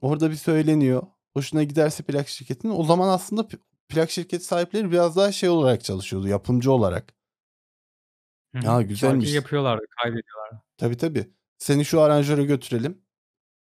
Orada 0.00 0.30
bir 0.30 0.36
söyleniyor. 0.36 1.02
Hoşuna 1.32 1.62
giderse 1.62 2.02
plak 2.02 2.28
şirketinin 2.28 2.72
o 2.76 2.84
zaman 2.84 3.08
aslında 3.08 3.48
plak 3.88 4.10
şirketi 4.10 4.44
sahipleri 4.44 4.90
biraz 4.90 5.16
daha 5.16 5.32
şey 5.32 5.48
olarak 5.48 5.84
çalışıyordu, 5.84 6.28
yapımcı 6.28 6.72
olarak. 6.72 7.14
Hı 8.54 8.58
A, 8.58 8.60
hı. 8.60 8.64
Şarkıyı 8.66 8.88
güzelmiş. 8.88 9.34
yapıyorlardı, 9.34 9.84
kaydediyorlardı. 10.02 10.62
Tabii, 10.76 10.96
tabii. 10.96 11.30
Seni 11.58 11.84
şu 11.84 12.00
aranjöre 12.00 12.44
götürelim. 12.44 13.02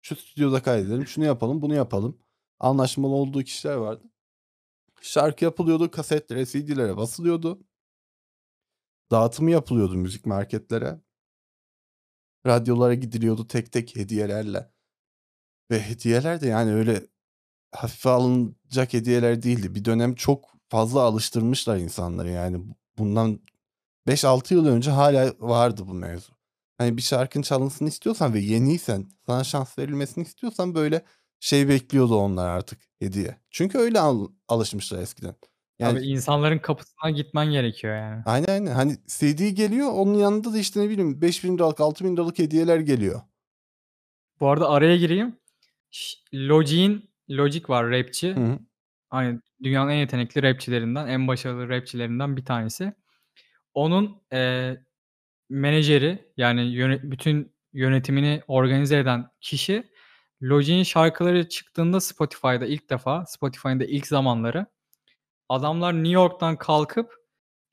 Şu 0.01 0.15
stüdyoda 0.15 0.63
kaydedelim. 0.63 1.07
Şunu 1.07 1.25
yapalım, 1.25 1.61
bunu 1.61 1.73
yapalım. 1.75 2.19
Anlaşmalı 2.59 3.13
olduğu 3.13 3.43
kişiler 3.43 3.75
vardı. 3.75 4.03
Şarkı 5.01 5.45
yapılıyordu, 5.45 5.91
kasetlere, 5.91 6.45
CD'lere 6.45 6.97
basılıyordu. 6.97 7.59
Dağıtımı 9.11 9.51
yapılıyordu 9.51 9.95
müzik 9.95 10.25
marketlere. 10.25 11.01
Radyolara 12.47 12.93
gidiliyordu 12.93 13.47
tek 13.47 13.71
tek 13.71 13.95
hediyelerle. 13.95 14.71
Ve 15.71 15.81
hediyeler 15.81 16.41
de 16.41 16.47
yani 16.47 16.73
öyle 16.73 17.07
hafife 17.71 18.09
alınacak 18.09 18.93
hediyeler 18.93 19.43
değildi. 19.43 19.75
Bir 19.75 19.85
dönem 19.85 20.15
çok 20.15 20.55
fazla 20.69 21.01
alıştırmışlar 21.01 21.77
insanları 21.77 22.29
yani. 22.29 22.65
Bundan 22.97 23.39
5-6 24.09 24.53
yıl 24.53 24.65
önce 24.65 24.91
hâlâ 24.91 25.33
vardı 25.39 25.83
bu 25.87 25.93
mevzu. 25.93 26.33
Hani 26.77 26.97
bir 26.97 27.01
şarkın 27.01 27.41
çalınsın 27.41 27.85
istiyorsan 27.85 28.33
ve 28.33 28.39
yeniysen, 28.39 29.05
sana 29.25 29.43
şans 29.43 29.77
verilmesini 29.79 30.23
istiyorsan 30.23 30.75
böyle 30.75 31.01
şey 31.39 31.69
bekliyordu 31.69 32.15
onlar 32.15 32.49
artık 32.49 32.79
hediye. 32.99 33.37
Çünkü 33.51 33.77
öyle 33.77 33.99
al 33.99 34.27
alışmışlar 34.47 34.99
eskiden. 34.99 35.35
Yani 35.79 35.97
Tabii 35.97 36.07
insanların 36.07 36.57
kapısına 36.59 37.09
gitmen 37.09 37.51
gerekiyor 37.51 37.95
yani. 37.95 38.23
Aynen, 38.25 38.47
aynen. 38.47 38.71
Hani 38.71 38.97
CD 39.07 39.49
geliyor, 39.49 39.91
onun 39.91 40.13
yanında 40.13 40.53
da 40.53 40.57
işte 40.57 40.79
ne 40.79 40.89
bileyim 40.89 41.19
$5.000'lık, 41.21 41.79
$6.000'lık 41.79 42.39
hediyeler 42.39 42.79
geliyor. 42.79 43.21
Bu 44.39 44.49
arada 44.49 44.69
araya 44.69 44.97
gireyim. 44.97 45.35
Logic'in 46.33 47.09
Logic 47.29 47.63
var 47.69 47.91
rapçi. 47.91 48.33
hı. 48.33 48.59
Hani 49.09 49.39
dünyanın 49.63 49.89
en 49.89 49.95
yetenekli 49.95 50.43
rapçilerinden, 50.43 51.07
en 51.07 51.27
başarılı 51.27 51.69
rapçilerinden 51.69 52.37
bir 52.37 52.45
tanesi. 52.45 52.93
Onun, 53.73 54.21
eee, 54.31 54.85
menajeri 55.49 56.33
yani 56.37 56.61
yöne 56.61 56.99
bütün 57.11 57.53
yönetimini 57.73 58.41
organize 58.47 58.99
eden 58.99 59.31
kişi 59.41 59.91
Logic'in 60.43 60.83
şarkıları 60.83 61.49
çıktığında 61.49 62.01
Spotify'da 62.01 62.65
ilk 62.67 62.89
defa, 62.89 63.25
Spotify'ın 63.27 63.79
da 63.79 63.85
ilk 63.85 64.07
zamanları 64.07 64.65
adamlar 65.49 65.93
New 65.95 66.09
York'tan 66.11 66.57
kalkıp 66.57 67.13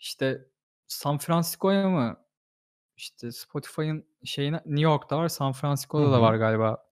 işte 0.00 0.46
San 0.88 1.18
Francisco'ya 1.18 1.88
mı, 1.90 2.16
işte 2.96 3.32
Spotify'ın 3.32 4.06
şeyine 4.24 4.56
New 4.56 4.82
York'ta 4.82 5.18
var, 5.18 5.28
San 5.28 5.52
Hı 5.52 5.58
Francisco'da 5.58 6.12
da 6.12 6.22
var 6.22 6.34
hı. 6.34 6.38
galiba. 6.40 6.86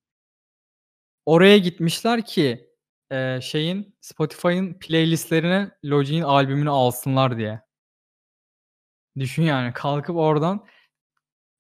Oraya 1.27 1.59
gitmişler 1.59 2.27
ki, 2.27 2.71
eee, 3.13 3.39
şeyin 3.43 3.97
Spotify'ın 4.01 4.75
playlist'lerine 4.81 5.71
Logic'in 5.85 6.23
albümünü 6.23 6.71
alsınlar 6.71 7.39
diye. 7.39 7.64
Düşün 9.19 9.43
yani 9.43 9.73
kalkıp 9.73 10.17
oradan 10.17 10.67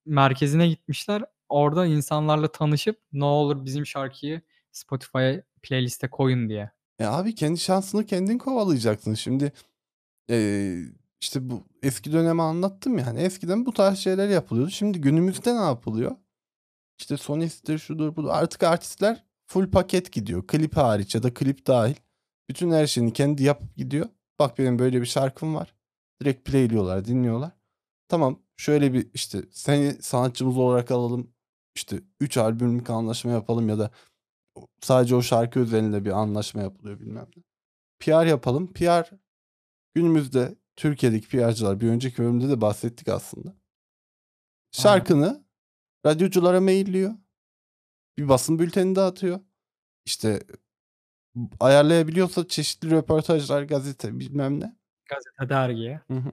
merkezine 0.06 0.68
gitmişler. 0.68 1.25
Orada 1.49 1.87
insanlarla 1.87 2.52
tanışıp 2.52 3.00
ne 3.12 3.25
olur 3.25 3.64
bizim 3.64 3.87
şarkıyı 3.87 4.42
Spotify'a 4.73 5.42
playlist'e 5.62 6.11
koyun 6.11 6.49
diye. 6.49 6.70
E, 6.99 7.04
abi 7.04 7.34
kendi 7.34 7.61
şansını 7.61 8.06
kendin 8.06 8.38
kovalayacaksın. 8.38 9.14
Şimdi, 9.14 9.52
eee, 10.28 10.84
işte 11.20 11.50
bu 11.50 11.64
eski 11.82 12.12
dönemi 12.12 12.42
anlattım 12.42 12.99
ya, 12.99 13.06
hani 13.06 13.20
eskiden 13.20 13.66
bu 13.66 13.73
tarz 13.73 13.99
şeyler 13.99 14.28
yapılıyordu. 14.28 14.70
Şimdi 14.70 15.00
günümüzde 15.00 15.54
ne 15.54 15.61
yapılıyor? 15.64 16.16
İşte 16.99 17.16
solist'tir, 17.16 17.78
şudur 17.78 18.16
budur. 18.16 18.28
Artık 18.32 18.62
artistler 18.62 19.25
full 19.46 19.70
paket 19.70 20.12
gidiyor. 20.12 20.46
Klip 20.46 20.76
hariç 20.76 21.14
ya 21.14 21.23
da 21.23 21.34
klip 21.34 21.66
dâhil. 21.66 21.96
Bütün 22.49 22.70
her 22.70 22.87
şeyini 22.87 23.12
kendi 23.12 23.42
yapıp 23.42 23.76
gidiyor. 23.76 24.06
Bak 24.38 24.58
benim 24.58 24.78
böyle 24.78 25.00
bir 25.00 25.06
şarkım 25.06 25.54
var. 25.54 25.74
Direkt 26.25 26.45
play'liyorlar, 26.45 27.04
dinliyorlar. 27.04 27.52
Tamam, 28.09 28.43
şöyle 28.57 28.93
bir 28.93 29.11
işte 29.14 29.43
seni 29.50 30.02
sanatçımız 30.02 30.59
olarak 30.59 30.90
alalım. 30.90 31.35
İşte 31.75 32.00
3 32.21 32.37
albümlük 32.37 32.90
anlaşma 32.90 33.33
yapalım 33.33 33.69
ya 33.69 33.78
da 33.78 33.90
sadece 34.81 35.14
o 35.14 35.23
şarkı 35.23 35.61
özelinde 35.61 36.04
bir 36.04 36.11
anlaşma 36.11 36.62
yapılıyor 36.62 37.00
bilmem 37.00 37.26
ne. 37.37 37.43
PR 37.99 38.26
yapalım. 38.26 38.73
PR 38.73 39.11
günümüzde 39.95 40.54
Türkiye'deki 40.76 41.28
PR'cılar 41.28 41.81
bir 41.81 41.88
önceki 41.88 42.19
bölümde 42.19 42.49
de 42.49 42.61
bahsettik 42.61 43.09
aslında. 43.09 43.57
Şarkını 44.73 45.45
radyoculara 46.07 46.61
mail'liyor. 46.61 47.14
Bir 48.19 48.28
basın 48.28 48.59
bülteni 48.59 48.95
dağıtıyor. 48.95 49.40
İşte 50.04 50.43
ayarlayabiliyorsa 51.61 52.49
çeşitli 52.49 52.90
röportajlar, 52.90 53.62
gazete 53.62 54.19
bilmem 54.19 54.61
ne. 54.61 54.84
Gazete, 55.14 55.49
dergi. 55.54 56.00
Hı 56.09 56.14
hı. 56.14 56.33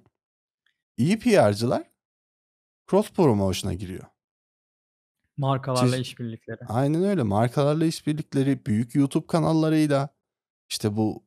İyi 0.98 1.20
PR'cılar 1.20 1.84
cross 2.90 3.12
promotion'a 3.12 3.74
giriyor. 3.74 4.04
Markalarla 5.38 5.92
Çeşit 5.92 6.06
işbirlikleri. 6.06 6.58
Aynen 6.68 7.04
öyle. 7.04 7.24
Markalarla 7.24 7.86
işbirlikleri, 7.86 8.66
büyük 8.66 8.96
YouTube 8.96 9.28
kanallarıyla 9.28 10.10
işte 10.70 10.96
bu 10.96 11.24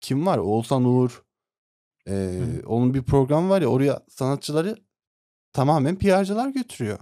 kim 0.00 0.26
var? 0.26 0.38
Oğuzhan 0.38 0.84
Uğur. 0.84 1.24
Hı. 2.08 2.12
Eee, 2.14 2.62
onun 2.66 2.94
bir 2.94 3.02
programı 3.02 3.48
var 3.48 3.62
ya 3.62 3.68
oraya 3.68 4.02
sanatçıları 4.08 4.76
tamamen 5.52 5.98
PR'cılar 5.98 6.48
götürüyor. 6.48 6.98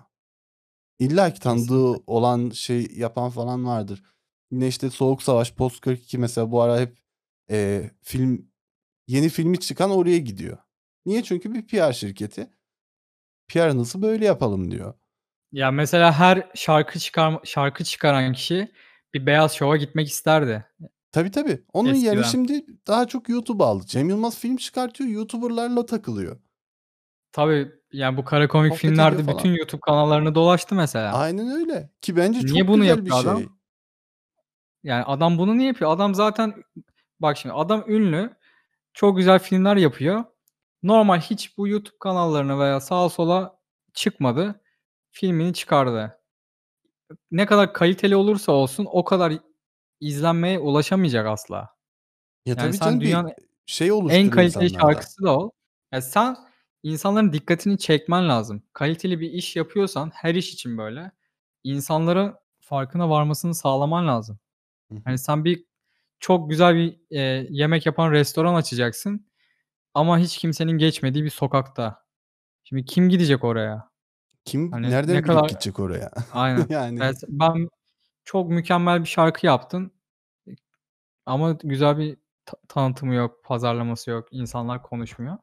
İllaki 0.99 1.41
tanıdığı 1.41 1.67
Kesinlikle. 1.69 2.03
olan, 2.07 2.50
şey 2.50 2.87
yapan 2.97 3.31
falan 3.31 3.67
vardır. 3.67 4.03
Yine 4.50 4.69
işte 4.69 4.91
Soğuk 4.91 5.23
Savaş, 5.23 5.55
Post 5.55 5.81
42 5.81 6.19
mesela 6.19 6.50
bu 6.50 6.62
ara 6.62 6.81
hep, 6.81 6.99
eee, 7.50 7.91
film 8.03 8.50
yeni 9.07 9.29
filmi 9.29 9.61
çıkan 9.61 9.91
oraya 9.91 10.19
gidiyor. 10.19 10.59
Niye? 11.07 11.23
Çünkü 11.23 11.55
bir 11.55 11.67
PR 11.67 11.93
şirketi. 11.93 12.51
PR'ınızı 13.49 14.03
böyle 14.03 14.25
yapalım 14.25 14.71
diyor. 14.71 14.95
Ya, 15.53 15.71
mesela 15.71 16.13
her 16.13 16.51
şarkı 16.55 16.99
çıkarma 16.99 17.41
şarkı 17.45 17.85
çıkaran 17.85 18.33
kişi 18.33 18.73
bir 19.15 19.27
Beyaz 19.27 19.53
Şov'a 19.53 19.77
gitmek 19.77 20.09
isterdi. 20.09 20.67
Tabii, 21.13 21.31
tabii. 21.31 21.63
Onun 21.73 21.95
yerine 21.95 22.21
Eskiden. 22.21 22.23
şimdi 22.45 22.67
daha 22.87 23.07
çok 23.07 23.29
YouTube 23.29 23.65
aldı. 23.65 23.85
Cem 23.87 24.09
Yılmaz 24.09 24.39
film 24.39 24.57
çıkartıyor, 24.57 25.11
YouTuber'larla 25.11 25.87
takılıyor. 25.87 26.41
Tabii, 27.33 27.73
yani 27.93 28.17
bu 28.17 28.25
kara 28.25 28.49
komik 28.49 28.73
Sohbet 28.73 28.85
ediyor 28.85 28.95
filmler 28.95 29.19
de 29.19 29.23
falan. 29.25 29.39
bütün 29.39 29.51
YouTube 29.55 29.81
kanallarını 29.81 30.35
dolaştı 30.35 30.75
mesela. 30.75 31.13
Aynen 31.13 31.49
öyle. 31.49 31.91
Ki 32.01 32.17
bence 32.17 32.39
Niye 32.39 32.59
çok 32.59 32.69
bunu 32.69 32.83
güzel 32.83 32.97
bir 32.97 33.11
yapıyor 33.11 33.23
şey. 33.23 33.31
adam? 33.31 33.59
Yani 34.83 35.05
adam 35.05 35.39
bunu 35.39 35.59
niye 35.59 35.69
yapıyor? 35.69 35.91
Adam 35.91 36.15
zaten 36.15 36.55
bak 37.21 37.37
şimdi 37.37 37.53
adam 37.53 37.85
ünlü, 37.89 38.37
çok 38.97 39.17
güzel 39.17 39.38
filmler 39.38 39.76
yapıyor. 39.76 40.25
Normal 40.83 41.21
hiç 41.21 41.59
bu 41.59 41.69
YouTube 41.69 41.97
kanallarına 42.00 42.59
veya 42.59 42.81
sağa 42.81 43.09
sola 43.09 43.59
çıkmadı. 43.95 44.61
Filmini 45.11 45.55
çıkardı. 45.55 46.21
Ne 47.31 47.47
kadar 47.47 47.73
kaliteli 47.73 48.17
olursa 48.17 48.53
olsun 48.53 48.87
o 48.91 49.05
kadar 49.05 49.33
izlenmeye 50.00 50.59
ulaşamayacak 50.59 51.26
asla. 51.26 51.57
Ya, 51.57 51.69
Yani 52.47 52.57
tabii 52.57 52.76
sen 52.76 53.00
dünyanın 53.00 53.33
şey 53.67 53.88
en 53.88 54.31
kaliteli 54.31 54.65
insanlarda. 54.65 54.95
şarkısı 54.95 55.23
da 55.23 55.38
ol. 55.38 55.50
Ya, 55.93 56.03
sen 56.03 56.37
insanların 56.83 57.33
dikkatini 57.33 57.79
çekmen 57.79 58.29
lazım. 58.29 58.62
Kaliteli 58.73 59.21
bir 59.21 59.31
iş 59.31 59.57
yapıyorsan 59.57 60.11
her 60.15 60.35
iş 60.35 60.53
için 60.53 60.79
böyle, 60.79 61.12
insanların 61.65 62.35
farkına 62.61 63.11
varmasını 63.11 63.55
sağlaman 63.55 64.09
lazım. 64.09 64.38
Hani 65.05 65.19
sen 65.19 65.45
bir 65.45 65.65
çok 66.21 66.51
güzel 66.51 66.75
bir, 66.75 67.01
eee, 67.11 67.47
yemek 67.51 67.87
yapan 67.87 68.13
restoran 68.13 68.55
açacaksın 68.55 69.27
ama 69.95 70.19
hiç 70.19 70.39
kimsenin 70.39 70.73
geçmediği 70.79 71.25
bir 71.25 71.31
sokakta. 71.31 72.07
Şimdi 72.65 72.85
kim 72.85 73.09
gidecek 73.09 73.45
oraya? 73.45 73.91
Kim 74.45 74.73
Hani 74.73 74.87
ne 74.87 74.91
nereden 74.91 75.15
bilip 75.15 75.27
kadar 75.27 75.49
gidecek 75.49 75.79
oraya? 75.79 76.11
Aynen. 76.33 76.67
Yani. 76.71 77.01
Evet, 77.03 77.17
ben 77.29 77.69
çok 78.25 78.51
mükemmel 78.51 79.01
bir 79.01 79.09
şarkı 79.09 79.47
yaptın 79.47 79.93
ama 81.27 81.53
güzel 81.63 81.99
bir 81.99 82.17
ta 82.47 82.57
tanıtımı 82.69 83.15
yok, 83.15 83.45
pazarlaması 83.45 84.11
yok, 84.11 84.29
insanlar 84.31 84.83
konuşmuyor. 84.83 85.39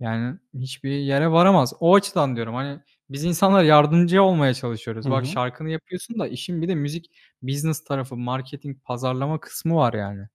Yani 0.00 0.38
hiçbir 0.54 0.90
yere 0.90 1.30
varamaz. 1.30 1.74
O 1.80 1.94
açıdan 1.94 2.36
diyorum, 2.36 2.54
hani, 2.54 2.80
biz 3.10 3.24
insanlara 3.24 3.64
yardımcı 3.64 4.22
olmaya 4.22 4.54
Hı 4.54 4.54
çalışıyoruz. 4.54 5.10
Bak 5.10 5.24
hı. 5.24 5.26
şarkını 5.26 5.70
yapıyorsun 5.70 6.18
da 6.18 6.28
işin 6.28 6.62
bir 6.62 6.68
de 6.68 6.74
müzik 6.74 7.10
business 7.42 7.84
tarafı, 7.84 8.16
marketing, 8.16 8.84
pazarlama 8.84 9.40
kısmı 9.40 9.74
var 9.76 9.94
yani. 9.94 10.28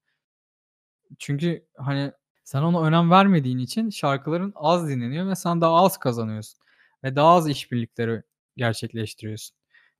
Çünkü, 1.19 1.67
hani, 1.77 2.11
sen 2.43 2.61
ona 2.61 2.81
önem 2.87 3.11
vermediğin 3.11 3.57
için 3.57 3.89
şarkıların 3.89 4.51
az 4.55 4.89
dinleniyor 4.89 5.27
ve 5.29 5.35
sen 5.35 5.61
daha 5.61 5.73
az 5.75 5.97
kazanıyorsun 5.99 6.59
ve 7.03 7.15
daha 7.15 7.27
az 7.35 7.49
işbirlikleri 7.49 8.23
gerçekleştiriyorsun. 8.57 9.57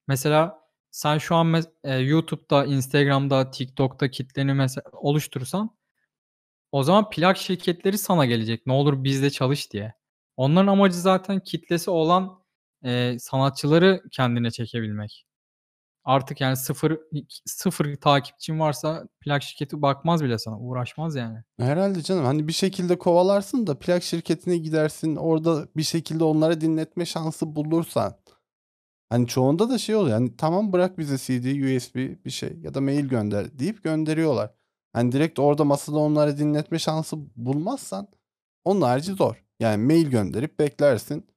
Mesela 0.08 0.60
sen 0.92 1.18
şu 1.18 1.36
an 1.36 1.48
mes 1.48 1.68
eee, 1.86 1.94
YouTube'da, 1.98 2.66
Instagram'da, 2.66 3.52
TikTok'ta 3.52 4.12
kitleni 4.12 4.54
mesela 4.54 4.84
oluştursan 4.94 5.76
o 6.72 6.84
zaman 6.84 7.10
plak 7.12 7.38
şirketleri 7.38 7.98
sana 7.98 8.26
gelecek, 8.26 8.68
"Ne 8.68 8.74
olur 8.74 9.04
bizde 9.04 9.30
çalış." 9.32 9.74
diye. 9.74 9.94
Onların 10.38 10.68
amacı 10.68 10.98
zaten 11.02 11.40
kitlesi 11.42 11.92
olan, 11.92 12.43
eee, 12.84 13.18
sanatçıları 13.20 14.04
kendine 14.12 14.52
çekebilmek. 14.52 15.26
Artık 16.06 16.42
yani 16.42 16.58
sıfır 16.58 16.98
sıfır 17.46 17.96
takipçin 17.96 18.60
varsa 18.60 19.08
plak 19.22 19.44
şirketi 19.44 19.82
bakmaz 19.82 20.24
bile 20.24 20.38
sana, 20.38 20.60
uğraşmaz 20.60 21.16
yani. 21.16 21.38
Herhâlde 21.60 22.02
canım. 22.04 22.26
Hani 22.26 22.48
bir 22.48 22.54
şekilde 22.54 22.98
kovalarsın 22.98 23.68
da 23.68 23.80
plak 23.80 24.04
şirketine 24.04 24.58
gidersin. 24.58 25.16
Orada 25.16 25.68
bir 25.78 25.84
şekilde 25.84 26.24
onlara 26.24 26.62
dinletme 26.62 27.06
şansı 27.06 27.56
bulursan. 27.56 28.16
Hani 29.10 29.28
çoğunda 29.28 29.70
da 29.70 29.78
şey 29.78 29.96
oluyor, 29.96 30.18
hani, 30.18 30.38
"Tamam 30.38 30.74
bırak 30.74 30.98
bize 30.98 31.18
CD, 31.18 31.46
USB 31.78 31.96
bir 32.26 32.32
şey 32.32 32.58
ya 32.62 32.74
da 32.74 32.82
mail 32.82 33.06
gönder." 33.06 33.60
deyip 33.60 33.84
gönderiyorlar. 33.84 34.52
Hani 34.94 35.12
direkt 35.12 35.40
orada 35.40 35.64
masada 35.64 35.98
onlara 35.98 36.38
dinletme 36.38 36.80
şansı 36.80 37.18
bulmazsan 37.36 38.08
onun 38.66 38.82
harici 38.82 39.12
zor. 39.14 39.44
Yani 39.60 39.84
mail 39.86 40.08
gönderip 40.10 40.60
beklersin. 40.60 41.28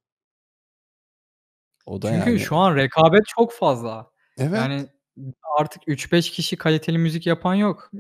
O 1.87 2.02
da 2.02 2.12
Çünkü 2.12 2.31
yani 2.31 2.40
şu 2.40 2.57
an 2.57 2.76
rekabet 2.76 3.26
çok 3.26 3.52
fazla. 3.52 4.11
Evet. 4.38 4.52
Yani 4.57 4.87
artık 5.59 5.88
3-5 5.88 6.31
kişi 6.33 6.57
kaliteli 6.57 6.99
müzik 6.99 7.26
yapan 7.26 7.55
yok. 7.55 7.90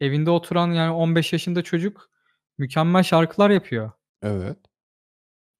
Evinde 0.00 0.30
oturan 0.30 0.72
yani 0.72 0.92
15 0.92 1.32
yaşında 1.32 1.62
çocuk 1.62 2.10
mükemmel 2.58 3.02
şarkılar 3.02 3.50
yapıyor. 3.50 3.90
Evet. 4.22 4.58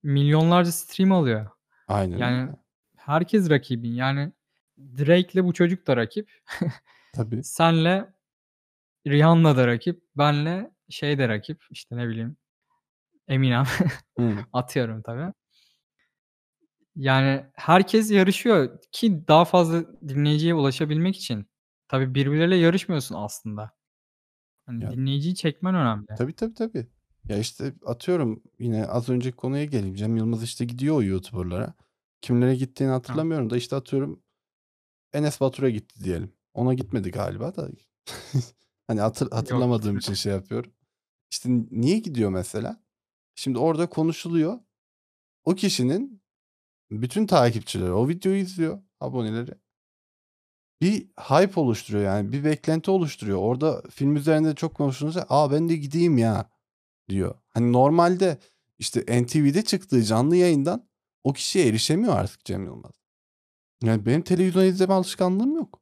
Milyonlarca 0.03 0.71
stream 0.71 1.11
alıyor. 1.11 1.47
Aynen 1.87 2.17
Yani 2.17 2.51
herkes 2.97 3.49
rakibin. 3.49 3.91
Yani 3.91 4.31
Drake'le 4.77 5.43
bu 5.43 5.53
çocuk 5.53 5.87
da 5.87 5.97
rakip. 5.97 6.31
Tabii. 7.13 7.43
Senle 7.43 8.13
Rihanna 9.07 9.57
da 9.57 9.67
rakip. 9.67 10.03
Benle 10.15 10.71
şey 10.89 11.17
de 11.17 11.29
rakip, 11.29 11.63
işte, 11.69 11.97
ne 11.97 12.07
bileyim, 12.07 12.37
Eminem. 13.27 13.65
Hıı. 14.17 14.35
Atıyorum 14.53 15.01
tabii. 15.01 15.33
Yani 16.95 17.45
herkes 17.53 18.11
yarışıyor 18.11 18.79
ki 18.91 19.27
daha 19.27 19.45
fazla 19.45 19.83
dinleyiciye 20.07 20.53
ulaşabilmek 20.53 21.15
için. 21.15 21.45
Tabii 21.87 22.15
birbirleriyle 22.15 22.55
yarışmıyorsun 22.55 23.15
aslında. 23.15 23.71
Hani 24.65 24.83
Ya 24.83 24.91
dinleyiciyi 24.91 25.35
çekmen 25.35 25.75
önemli. 25.75 26.05
Tabii, 26.17 26.33
tabii, 26.33 26.53
tabii. 26.53 26.87
Ya, 27.29 27.37
işte, 27.37 27.73
atıyorum 27.85 28.43
yine 28.59 28.85
az 28.85 29.09
önceki 29.09 29.35
konuya 29.37 29.65
geleyim. 29.65 29.95
Cem 29.95 30.17
Yılmaz, 30.17 30.43
işte, 30.43 30.65
gidiyor 30.65 30.95
o 30.95 31.03
YouTuber'lara. 31.03 31.73
Kimlere 32.21 32.55
gittiğini 32.55 32.89
hatırlamıyorum 32.89 33.49
da, 33.49 33.57
işte, 33.57 33.75
atıyorum 33.75 34.23
Enes 35.13 35.41
Batur'a 35.41 35.69
gitti 35.69 36.03
diyelim. 36.03 36.33
Ona 36.53 36.73
gitmedi 36.73 37.11
galiba 37.11 37.55
da. 37.55 37.69
Hani, 38.87 38.99
hatır 39.01 39.25
Yok, 39.25 39.33
hatırlamadığım 39.35 39.97
için 39.97 39.99
gitmedi. 39.99 40.17
şey 40.19 40.33
yapıyorum. 40.33 40.71
İşte, 41.31 41.49
niye 41.71 41.99
gidiyor 41.99 42.29
mesela? 42.29 42.83
Şimdi 43.35 43.57
orada 43.57 43.89
konuşuluyor. 43.89 44.59
O 45.43 45.55
kişinin 45.55 46.22
bütün 46.91 47.27
takipçileri 47.27 47.91
o 47.91 48.09
videoyu 48.09 48.37
izliyor, 48.37 48.81
aboneleri. 48.99 49.51
Bir 50.81 51.07
hype 51.19 51.59
oluşturuyor 51.59 52.05
yani, 52.05 52.31
bir 52.31 52.43
beklenti 52.43 52.91
oluşturuyor. 52.91 53.37
Orada 53.37 53.81
film 53.89 54.15
üzerinde 54.15 54.55
çok 54.55 54.75
konuşulunca, 54.75 55.25
"A, 55.29 55.51
ben 55.51 55.69
de 55.69 55.75
gideyim 55.75 56.17
ya." 56.17 56.49
diyor. 57.09 57.35
Hani, 57.49 57.73
normalde, 57.73 58.37
işte, 58.79 59.23
NTV'de 59.23 59.61
çıktığı 59.63 60.03
canlı 60.03 60.35
yayından 60.35 60.89
o 61.23 61.33
kişiye 61.33 61.67
erişemiyor 61.67 62.13
artık 62.17 62.45
Cem 62.45 62.65
Yılmaz. 62.65 62.91
Yani, 63.83 64.05
benim 64.05 64.21
televizyon 64.21 64.63
izleme 64.65 64.93
alışkanlığım 64.93 65.55
yok. 65.55 65.81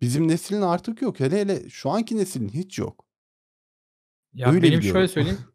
Bizim 0.00 0.28
neslin 0.28 0.60
artık 0.62 1.02
yok. 1.02 1.20
Hele 1.20 1.40
hele 1.40 1.68
şu 1.70 1.90
anki 1.90 2.16
neslin 2.16 2.48
hiç 2.48 2.78
yok. 2.78 3.06
Ya, 4.32 4.48
Öyle 4.48 4.62
benim 4.62 4.70
şöyle 4.72 4.80
biliyorum. 4.82 5.08
söyleyeyim 5.08 5.38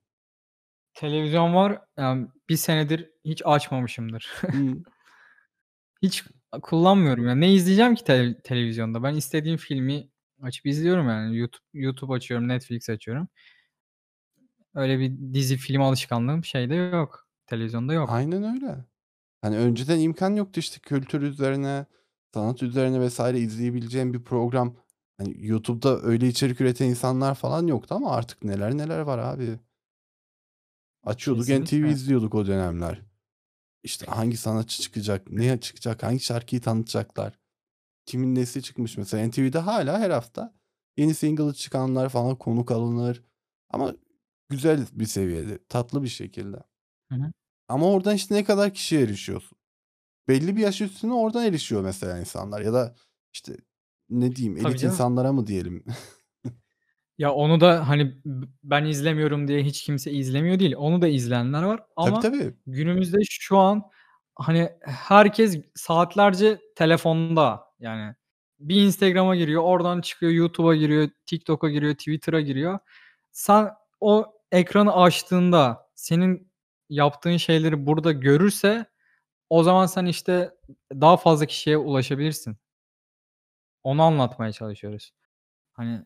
televizyon 0.98 1.56
var, 1.56 1.82
emm, 1.98 2.28
1 2.50 2.58
senedir 2.58 3.10
hiç 3.26 3.42
açmamışımdır. 3.46 4.42
Hiç 6.04 6.24
kullanmıyorum 6.62 7.28
ya. 7.28 7.36
Ne 7.36 7.54
izleyeceğim 7.54 7.96
ki 7.96 8.04
tele 8.04 8.42
televizyonda? 8.42 9.04
Ben 9.04 9.16
istediğim 9.16 9.58
filmi 9.58 10.10
açıp 10.42 10.66
izliyorum 10.66 11.10
yani. 11.10 11.38
YouTube 11.38 11.64
YouTube 11.74 12.14
açıyorum, 12.14 12.48
Netflix 12.48 12.90
açıyorum. 12.90 13.28
Öyle 14.76 15.00
bir 15.00 15.34
dizi, 15.34 15.58
film 15.58 15.82
alışkanlığım 15.82 16.44
şeyde 16.46 16.76
yok, 16.76 17.28
televizyonda 17.48 17.94
yok. 17.94 18.10
Aynen 18.12 18.44
öyle. 18.56 18.86
Hani, 19.42 19.58
önceden 19.58 20.00
imkân 20.00 20.36
yoktu, 20.36 20.60
işte, 20.60 20.80
kültür 20.80 21.22
üzerine, 21.22 21.86
sanat 22.34 22.64
üzerine 22.64 23.08
vs. 23.08 23.20
izleyebileceğin 23.20 24.14
bir 24.14 24.24
program. 24.24 24.76
Hani, 25.18 25.36
YouTube'da 25.48 26.02
öyle 26.02 26.28
içerik 26.28 26.62
üreten 26.62 26.86
insanlar 26.86 27.36
falan 27.36 27.68
yoktu 27.68 27.96
ama 27.96 28.12
artık 28.12 28.44
neler 28.44 28.78
neler 28.78 29.00
var 29.00 29.20
abi. 29.20 29.60
Açıyorduk, 31.04 31.44
NTV 31.44 31.60
Kesinlikle. 31.60 31.92
izliyorduk 31.92 32.36
o 32.36 32.48
dönemler. 32.48 33.02
İşte, 33.84 34.06
hangi 34.06 34.38
sanatçı 34.38 34.82
çıkacak, 34.82 35.32
ne 35.32 35.60
çıkacak, 35.60 36.04
hangi 36.04 36.20
şarkıyı 36.20 36.62
tanıtacaklar, 36.62 37.40
kimin 38.06 38.36
nesi 38.36 38.62
çıkmış 38.62 38.98
mesela. 38.98 39.28
NTV'de 39.28 39.60
hâlâ 39.60 40.00
her 40.00 40.10
hafta 40.10 40.54
yeni 40.98 41.14
single'ı 41.14 41.54
çıkanlar 41.54 42.10
falan 42.10 42.36
konuk 42.36 42.72
alınır 42.72 43.24
ama 43.70 43.94
güzel 44.50 44.86
bir 44.94 45.06
seviyede, 45.06 45.60
tatlı 45.70 46.04
bir 46.04 46.08
şekilde. 46.08 46.58
Hı 47.12 47.16
hı. 47.16 47.32
Ama 47.68 47.92
oradan, 47.92 48.16
işte, 48.16 48.36
ne 48.36 48.44
kadar 48.44 48.74
kişiye 48.74 49.02
erişiyorsun? 49.02 49.58
Belli 50.28 50.56
bir 50.56 50.62
yaş 50.62 50.82
üstüne 50.82 51.14
oradan 51.14 51.46
erişiyor 51.46 51.82
mesela 51.82 52.20
insanlar 52.20 52.62
ya 52.62 52.74
da, 52.74 52.96
işte, 53.34 53.58
ne 54.10 54.36
diyeyim, 54.36 54.58
Tabii 54.58 54.70
elit 54.70 54.80
canım. 54.82 54.94
insanlara 54.94 55.34
mı 55.34 55.48
diyelim? 55.48 55.86
Ya, 57.18 57.32
onu 57.34 57.62
da, 57.62 57.88
hani, 57.90 58.16
b 58.26 58.48
ben 58.64 58.86
izlemiyorum 58.86 59.48
diye 59.48 59.64
hiç 59.64 59.84
kimse 59.84 60.12
izlemiyor 60.12 60.60
değil. 60.60 60.76
Onu 60.78 61.02
da 61.02 61.08
izleyenler 61.08 61.64
var 61.64 61.78
Tabii, 61.78 62.10
ama 62.10 62.20
tabii. 62.20 62.54
günümüzde 62.68 63.18
şu 63.30 63.58
an, 63.58 63.84
hani, 64.36 64.70
herkes 64.86 65.58
saatlerce 65.76 66.60
telefonda. 66.76 67.64
Yani 67.80 68.16
bir 68.60 68.82
Instagram'a 68.82 69.36
giriyor, 69.36 69.64
oradan 69.64 70.02
çıkıyor, 70.02 70.32
YouTube'a 70.32 70.76
giriyor, 70.76 71.10
TikTok'a 71.26 71.70
giriyor, 71.70 71.94
Twitter'a 71.96 72.42
giriyor. 72.42 72.80
Sen 73.32 73.70
o 74.00 74.26
ekranı 74.52 74.96
açtığında 74.96 75.88
senin 75.96 76.52
yaptığın 76.90 77.38
şeyleri 77.38 77.86
burada 77.88 78.12
görürse 78.12 78.86
o 79.50 79.64
zaman 79.64 79.86
sen, 79.86 80.06
işte, 80.06 80.52
daha 80.94 81.18
fazla 81.18 81.46
kişiye 81.46 81.78
ulaşabilirsin. 81.78 82.58
Onu 83.84 84.02
anlatmaya 84.04 84.52
çalışıyoruz. 84.52 85.12
Hani, 85.74 86.04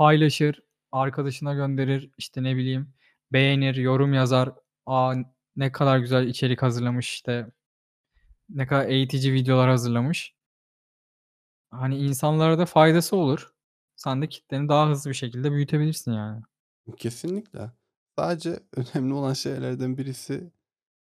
paylaşır, 0.00 0.62
arkadaşına 0.92 1.54
gönderir, 1.54 2.10
işte, 2.18 2.42
ne 2.42 2.56
bileyim, 2.56 2.94
beğenir, 3.32 3.74
yorum 3.74 4.14
yazar. 4.14 4.52
"A, 4.86 5.14
ne 5.56 5.72
kadar 5.72 5.98
güzel 5.98 6.26
içerik 6.26 6.62
hazırlamış." 6.62 7.10
işte, 7.14 7.46
"Ne 8.48 8.66
kadar 8.66 8.88
eğitici 8.88 9.32
videolar 9.32 9.70
hazırlamış." 9.70 10.34
Hani, 11.70 11.98
insanlara 11.98 12.58
da 12.58 12.66
faydası 12.66 13.16
olur. 13.16 13.54
Sen 13.96 14.22
de 14.22 14.28
kitleni 14.28 14.68
daha 14.68 14.88
hızlı 14.90 15.10
bir 15.10 15.14
şekilde 15.14 15.52
büyütebilirsin 15.52 16.12
yani. 16.12 16.42
Kesinlikle. 16.96 17.72
Sadece 18.18 18.60
önemli 18.76 19.14
olan 19.14 19.32
şeylerden 19.32 19.98
birisi, 19.98 20.50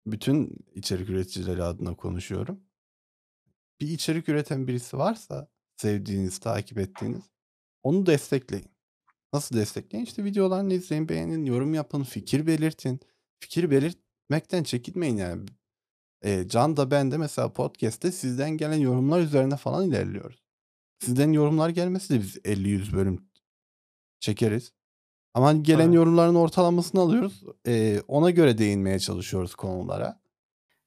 bütün 0.05 0.57
içerik 0.75 1.09
üreticileri 1.09 1.63
adına 1.63 1.95
konuşuyorum. 1.95 2.59
Bir 3.81 3.88
içerik 3.88 4.29
üreten 4.29 4.67
birisi 4.67 4.97
varsa 4.97 5.47
sevdiğiniz, 5.77 6.39
takip 6.39 6.77
ettiğiniz, 6.77 7.23
onu 7.83 8.05
destekleyin. 8.05 8.78
Nasıl 9.33 9.55
destekleyin? 9.57 10.05
İşte, 10.05 10.23
videolarını 10.23 10.73
izleyin, 10.73 11.09
beğenin, 11.09 11.45
yorum 11.45 11.73
yapın, 11.73 12.03
fikir 12.03 12.47
belirtin. 12.47 12.99
Fikir 13.39 13.71
belirtmekten 13.71 14.63
çekinmeyin 14.63 15.17
yani. 15.17 15.45
Eee, 16.25 16.47
Can 16.47 16.77
da 16.77 16.91
ben 16.91 17.11
de 17.11 17.17
mesela 17.17 17.53
podcast'te 17.53 18.11
sizden 18.11 18.49
gelen 18.51 18.77
yorumlar 18.77 19.19
üzerine 19.19 19.55
falan 19.57 19.87
ilerliyoruz. 19.87 20.43
Sizden 20.99 21.31
yorumlar 21.31 21.69
gelmese 21.69 22.13
de 22.13 22.19
biz 22.19 22.37
50-100 22.45 22.93
bölüm 22.93 23.25
çekeriz. 24.19 24.73
Ama, 25.33 25.47
hani, 25.47 25.63
gelen 25.63 25.85
Tabii. 25.85 25.95
yorumların 25.95 26.35
ortalamasını 26.35 27.01
alıyoruz. 27.01 27.43
Eee, 27.67 28.01
ona 28.07 28.29
göre 28.29 28.57
değinmeye 28.57 28.99
çalışıyoruz 28.99 29.55
konulara. 29.55 30.21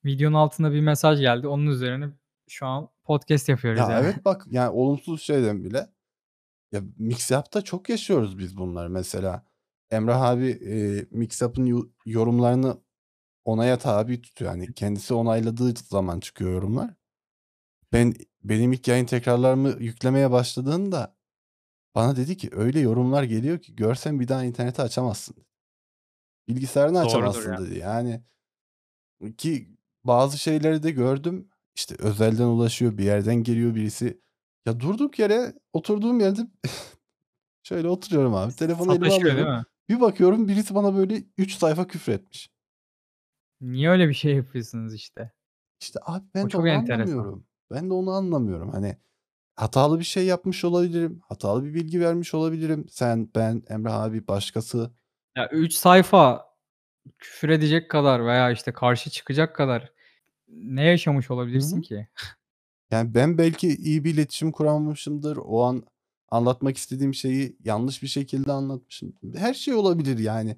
Videonun 0.05 0.35
altında 0.37 0.73
bir 0.73 0.81
mesaj 0.81 1.21
geldi. 1.21 1.47
Onun 1.49 1.67
üzerine 1.67 2.09
şu 2.49 2.67
an 2.67 2.89
podcast 3.05 3.49
yapıyoruz 3.49 3.81
Ya, 3.81 3.91
yani. 3.91 4.05
evet, 4.05 4.25
bak, 4.25 4.47
yani, 4.51 4.71
olumsuz 4.71 5.23
şeyden 5.23 5.65
bile 5.65 5.87
ya, 6.73 6.83
Mixup'ta 6.99 7.63
çok 7.63 7.89
yaşıyoruz 7.89 8.39
biz 8.39 8.57
bunları 8.57 8.91
mesela. 8.91 9.47
Emrah 9.91 10.23
abi, 10.23 10.59
Mixup'ın 11.11 11.67
yu 11.67 11.93
yorumlarını 12.07 12.79
onaya 13.45 13.79
tabi 13.79 14.23
tutuyor. 14.23 14.51
Hani, 14.51 14.75
kendisi 14.75 15.15
onayladığı 15.15 15.75
zaman 15.77 16.21
çıkıyor 16.21 16.53
yorumlar. 16.53 16.95
Ben 17.93 18.15
benim 18.45 18.73
ilk 18.73 18.89
yayın 18.89 19.07
tekrarlarımı 19.07 19.77
yüklemeye 19.81 20.31
başladığında 20.31 21.17
bana 21.95 22.17
dedi 22.17 22.37
ki, 22.37 22.51
"Öyle 22.53 22.81
yorumlar 22.81 23.23
geliyor 23.23 23.59
ki 23.59 23.77
görsen 23.77 24.21
bir 24.21 24.29
daha 24.29 24.45
interneti 24.45 24.83
açamazsın." 24.83 25.37
"Bilgisayarını 26.49 26.95
Doğrudur 26.95 27.09
açamazsın." 27.09 27.53
ya. 27.53 27.59
dedi. 27.59 27.79
Yani 27.79 28.23
ki 29.39 29.77
bazı 30.05 30.39
şeyleri 30.39 30.83
de 30.83 30.91
gördüm. 30.91 31.49
İşte, 31.75 31.97
özelden 31.99 32.45
ulaşıyor, 32.45 32.99
bir 32.99 33.05
yerden 33.05 33.35
geliyor 33.37 33.75
birisi. 33.75 34.21
Ya, 34.67 34.81
durduk 34.81 35.19
yere 35.19 35.53
oturduğum 35.73 36.21
yerde 36.21 36.41
şöyle 37.63 37.89
oturuyorum 37.89 38.35
abi, 38.35 38.57
telefonu 38.57 38.93
elime 38.93 39.11
Sataşıyor 39.11 39.37
değil 39.37 39.47
alıyorum. 39.47 39.61
mi? 39.61 39.65
Bir 39.89 40.01
bakıyorum 40.01 40.49
birisi 40.49 40.75
bana 40.75 40.97
böyle 40.97 41.25
3 41.39 41.55
sayfa 41.55 41.87
küfretmiş. 41.87 42.51
Niye 43.61 43.91
öyle 43.91 44.09
bir 44.09 44.15
şey 44.15 44.35
yapıyorsunuz 44.37 44.95
işte? 44.95 45.33
İşte, 45.81 46.01
abi 46.03 46.25
O 46.25 46.29
ben 46.35 46.45
de 46.45 46.49
çok 46.49 46.61
onu 46.61 46.69
enteresan. 46.69 47.13
anlamıyorum. 47.13 47.47
Ben 47.71 47.91
de 47.91 47.95
onu 47.95 48.11
anlamıyorum. 48.11 48.71
Hani, 48.71 48.97
hatalı 49.57 49.99
bir 49.99 50.05
şey 50.05 50.27
yapmış 50.27 50.65
olabilirim. 50.65 51.21
Hatalı 51.29 51.65
bir 51.65 51.75
bilgi 51.75 52.01
vermiş 52.01 52.35
olabilirim. 52.35 52.87
Sen, 52.91 53.29
ben, 53.35 53.63
Emrah 53.69 54.03
abi, 54.03 54.29
başkası. 54.29 54.91
Ya 55.37 55.49
3 55.49 55.75
sayfa 55.75 56.47
küfür 57.19 57.49
edecek 57.49 57.91
kadar 57.91 58.27
veya, 58.27 58.51
işte, 58.51 58.73
karşı 58.73 59.11
çıkacak 59.11 59.57
kadar 59.57 59.93
ne 60.49 60.85
yaşamış 60.85 61.31
olabilirsin 61.31 61.77
hı. 61.77 61.83
ki? 61.83 62.09
Yani, 62.93 63.15
ben 63.15 63.39
belki 63.39 63.69
iyi 63.77 64.05
bir 64.05 64.15
iletişim 64.15 64.53
kuramamışımdır. 64.53 65.37
O 65.37 65.63
an 65.65 65.83
anlatmak 66.31 66.77
istediğim 66.77 67.15
şeyi 67.15 67.57
yanlış 67.65 68.03
bir 68.03 68.09
şekilde 68.09 68.53
anlatmışım. 68.53 69.13
Her 69.37 69.55
şey 69.55 69.75
olabilir 69.75 70.19
yani. 70.19 70.57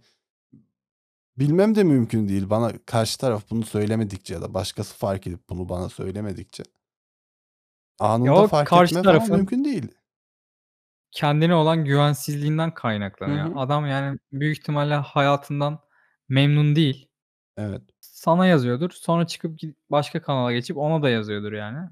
Bilmem 1.39 1.75
de 1.75 1.85
mümkün 1.85 2.29
değil. 2.29 2.51
Bana 2.51 2.73
karşı 2.87 3.19
taraf 3.19 3.51
bunu 3.51 3.65
söylemedikçe 3.65 4.35
ya 4.35 4.43
da 4.43 4.55
başkası 4.55 4.97
fark 4.97 5.27
edip 5.27 5.49
bunu 5.49 5.69
bana 5.69 5.89
söylemedikçe 5.89 6.63
Ya, 8.01 8.09
anında 8.09 8.43
o 8.43 8.49
fark 8.49 8.69
karşı 8.69 8.95
etme 8.95 9.03
falan 9.03 9.19
tarafın 9.19 9.37
mümkün 9.37 9.65
değil. 9.65 9.89
kendine 11.11 11.55
olan 11.55 11.85
güvensizliğinden 11.85 12.71
Hı 12.71 12.75
kaynaklanıyor. 12.75 13.55
hı. 13.55 13.59
Adam, 13.59 13.87
yani, 13.87 14.19
büyük 14.33 14.59
ihtimalle 14.59 14.95
hayatından 14.95 15.79
memnun 16.29 16.77
değil. 16.77 17.09
Evet. 17.57 17.83
Sana 18.01 18.47
yazıyordur. 18.47 18.91
Sonra 18.91 19.27
çıkıp 19.27 19.59
gidip 19.59 19.77
başka 19.91 20.23
kanala 20.23 20.53
geçip 20.53 20.77
ona 20.77 21.03
da 21.03 21.11
yazıyordur 21.11 21.53
yani. 21.53 21.89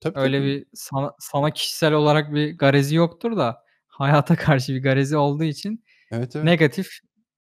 Tabii, 0.00 0.18
Öyle 0.18 0.38
tabii. 0.38 0.46
bir 0.46 0.66
sana 0.74 1.12
sana 1.18 1.50
kişisel 1.50 1.92
olarak 1.92 2.34
bir 2.34 2.58
garezi 2.58 2.94
yoktur 2.96 3.36
da 3.36 3.64
hayata 3.86 4.36
karşı 4.36 4.74
bir 4.74 4.82
garezi 4.82 5.16
olduğu 5.16 5.44
için 5.44 5.84
Evet, 6.10 6.36
evet. 6.36 6.44
negatif 6.44 6.88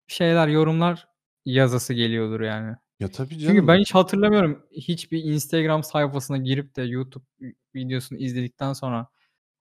şeyler, 0.07 0.49
yorumlar 0.49 1.09
yazası 1.45 1.95
geliyordur 1.95 2.41
yani. 2.41 2.77
Ya, 3.01 3.09
tabii 3.11 3.39
Çünkü 3.39 3.67
ben 3.67 3.79
hiç 3.79 3.95
hatırlamıyorum 3.95 4.67
hiçbir 4.73 5.25
Instagram 5.25 5.83
sayfasına 5.83 6.37
girip 6.37 6.77
de 6.77 6.83
YouTube 6.83 7.25
vi 7.41 7.55
videosunu 7.75 8.19
izledikten 8.19 8.73
sonra, 8.73 9.09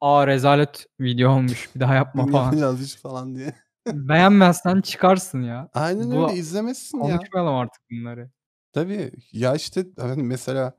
"A, 0.02 0.28
rezalet 0.28 0.86
video 1.00 1.32
olmuş, 1.32 1.70
bir 1.76 1.80
daha 1.80 1.96
yapma." 1.96 2.28
falan. 2.32 2.78
İş 2.84 2.96
falan 2.96 3.36
diye. 3.36 3.56
Beğenmezsen 3.88 4.82
çıkarsın 4.82 5.42
ya. 5.42 5.70
Aynen 5.74 6.12
öyle, 6.12 6.22
Bu 6.22 6.32
izlemezsin 6.32 7.04
ya. 7.04 7.18
konuşmayalım 7.18 7.56
artık 7.56 7.82
bunları. 7.92 8.32
Tabii. 8.74 9.12
Ya, 9.32 9.56
işte, 9.56 9.86
hani, 10.00 10.24
mesela 10.24 10.74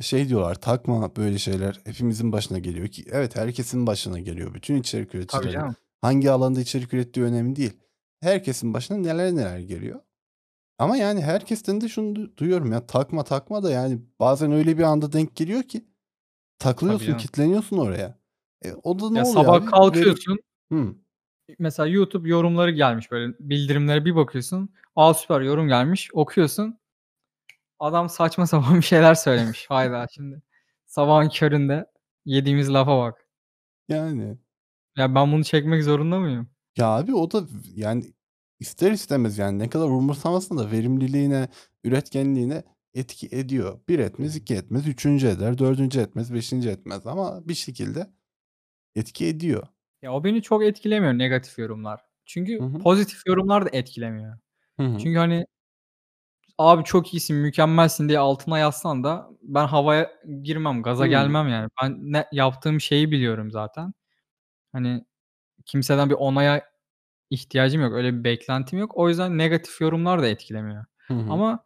şey 0.00 0.28
diyorlar, 0.28 0.54
"Takma 0.54 1.16
böyle 1.16 1.38
şeyler, 1.38 1.80
hepimizin 1.84 2.32
başına 2.32 2.58
geliyor." 2.58 2.88
ki 2.88 3.04
evet, 3.10 3.36
herkesin 3.36 3.86
başına 3.86 4.20
geliyor. 4.20 4.54
Bütün 4.54 4.76
içerik 4.76 5.08
Tabii 5.10 5.18
üreticilerin. 5.18 5.52
canım. 5.52 5.74
Hangi 6.02 6.30
alanda 6.30 6.60
içerik 6.60 6.94
ürettiği 6.94 7.26
önemli 7.26 7.56
değil. 7.56 7.72
Herkesin 8.20 8.74
başına 8.74 8.96
neler 8.96 9.32
neler 9.36 9.58
geliyor. 9.58 10.00
Ama, 10.78 10.96
yani, 10.96 11.22
herkesten 11.22 11.80
de 11.80 11.88
şunu 11.88 12.16
du 12.16 12.36
duyuyorum 12.36 12.72
ya, 12.72 12.86
takma 12.86 13.24
takma 13.24 13.62
da, 13.62 13.70
yani, 13.70 13.98
bazen 14.20 14.52
öyle 14.52 14.78
bir 14.78 14.82
anda 14.82 15.12
denk 15.12 15.36
geliyor 15.36 15.62
ki 15.62 15.78
Tabii 15.78 15.88
takılıyorsun, 16.58 17.06
canım. 17.06 17.18
kilitleniyorsun 17.18 17.78
oraya. 17.78 18.18
E, 18.64 18.72
o 18.82 18.98
da 18.98 19.10
ne 19.10 19.18
Ya, 19.18 19.24
oluyor 19.24 19.44
sabah 19.44 19.54
abi? 19.54 19.66
Kalkıyorsun 19.66 20.38
Hıı. 20.72 20.94
mesela 21.58 21.86
YouTube 21.88 22.28
yorumları 22.28 22.70
gelmiş 22.70 23.10
böyle 23.10 23.34
bildirimlere 23.40 24.04
bir 24.04 24.16
bakıyorsun. 24.16 24.68
A, 24.96 25.14
süper 25.14 25.40
yorum 25.40 25.68
gelmiş. 25.68 26.10
Okuyorsun. 26.12 26.78
Adam 27.78 28.08
saçma 28.08 28.46
sapan 28.46 28.76
bir 28.76 28.82
şeyler 28.82 29.14
söylemiş. 29.14 29.66
Hayda 29.68 30.06
şimdi 30.14 30.42
sabahın 30.86 31.28
köründe 31.28 31.86
yediğimiz 32.24 32.72
lafa 32.72 32.98
bak. 32.98 33.28
Yani. 33.88 34.38
Ya, 34.96 35.14
ben 35.14 35.32
bunu 35.32 35.44
çekmek 35.44 35.84
zorunda 35.84 36.18
mıyım? 36.18 36.50
Ya, 36.76 36.86
abi 36.86 37.14
o 37.14 37.30
da 37.30 37.42
yani 37.74 38.12
ister 38.60 38.92
istemez, 38.92 39.38
yani, 39.38 39.58
ne 39.58 39.70
kadar 39.70 39.88
umursamasan 39.88 40.58
da 40.58 40.70
verimliliğine, 40.70 41.48
üretkenliğine 41.84 42.62
etki 42.94 43.28
ediyor. 43.32 43.80
1 43.88 43.98
etmez, 43.98 44.36
2 44.36 44.54
etmez, 44.54 44.86
3'üncü 44.86 45.28
eder, 45.28 45.58
4'üncü 45.58 46.00
etmez, 46.00 46.30
5'inci 46.30 46.68
etmez 46.68 47.06
ama 47.06 47.48
bir 47.48 47.54
şekilde 47.54 48.06
etki 48.96 49.26
ediyor. 49.26 49.66
Ya, 50.02 50.12
o 50.12 50.24
beni 50.24 50.42
çok 50.42 50.64
etkilemiyor 50.64 51.12
negatif 51.12 51.58
yorumlar. 51.58 52.00
Çünkü 52.26 52.60
hı. 52.60 52.78
pozitif 52.78 53.26
yorumlar 53.26 53.66
da 53.66 53.70
etkilemiyor. 53.72 54.38
Hı 54.76 54.82
hı. 54.82 54.98
Çünkü, 54.98 55.18
hani, 55.18 55.46
"Abi 56.58 56.84
çok 56.84 57.14
iyisin, 57.14 57.36
mükemmelsin." 57.36 58.08
diye 58.08 58.18
altına 58.18 58.58
yazsan 58.58 59.04
da 59.04 59.28
ben 59.42 59.66
havaya 59.66 60.10
girmem, 60.42 60.82
gaza 60.82 61.04
Hıı. 61.04 61.10
gelmem 61.10 61.48
yani. 61.48 61.68
Ben 61.82 61.96
ne 62.12 62.26
yaptığım 62.32 62.80
şeyi 62.80 63.10
biliyorum 63.10 63.50
zaten. 63.50 63.92
Hani, 64.72 65.04
kimseden 65.66 66.10
bir 66.10 66.14
onaya 66.14 66.62
ihtiyacım 67.30 67.82
yok. 67.82 67.94
Öyle 67.94 68.14
bir 68.14 68.24
beklentim 68.24 68.78
yok. 68.78 68.92
O 68.96 69.08
yüzden 69.08 69.38
negatif 69.38 69.80
yorumlar 69.80 70.22
da 70.22 70.28
etkilemiyor. 70.28 70.84
Hı. 71.08 71.14
Ama 71.14 71.64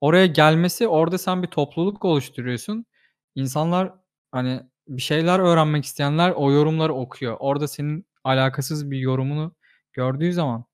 oraya 0.00 0.26
gelmesi 0.26 0.88
orada 0.88 1.18
sen 1.18 1.42
bir 1.42 1.48
topluluk 1.48 2.04
oluşturuyorsun. 2.04 2.86
İnsanlar, 3.34 3.92
hani, 4.32 4.62
bir 4.88 5.02
şeyler 5.02 5.38
öğrenmek 5.40 5.84
isteyenler 5.84 6.30
o 6.36 6.52
yorumları 6.52 6.94
okuyor. 6.94 7.36
Orada 7.40 7.68
senin 7.68 8.06
alakasız 8.24 8.90
bir 8.90 8.98
yorumunu 8.98 9.54
gördüğü 9.92 10.32
zaman, 10.32 10.64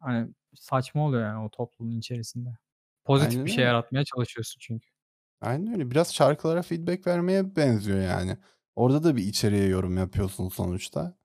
hani, 0.00 0.28
saçma 0.54 1.06
oluyor 1.06 1.22
yani 1.26 1.44
o 1.46 1.50
topluluğun 1.50 1.98
içerisinde. 1.98 2.48
Pozitif 3.04 3.38
Aynen 3.38 3.46
bir 3.46 3.50
şey 3.50 3.64
öyle. 3.64 3.66
yaratmaya 3.66 4.04
çalışıyorsun 4.04 4.58
çünkü. 4.60 4.88
Aynen 5.40 5.72
öyle. 5.72 5.90
Biraz 5.90 6.14
şarkılara 6.14 6.62
feedback 6.62 7.06
vermeye 7.06 7.56
benziyor 7.56 7.98
yani. 8.00 8.36
Orada 8.76 9.02
da 9.04 9.16
bir 9.16 9.24
içeriğe 9.24 9.66
yorum 9.68 9.96
yapıyorsun 9.96 10.48
sonuçta. 10.48 11.18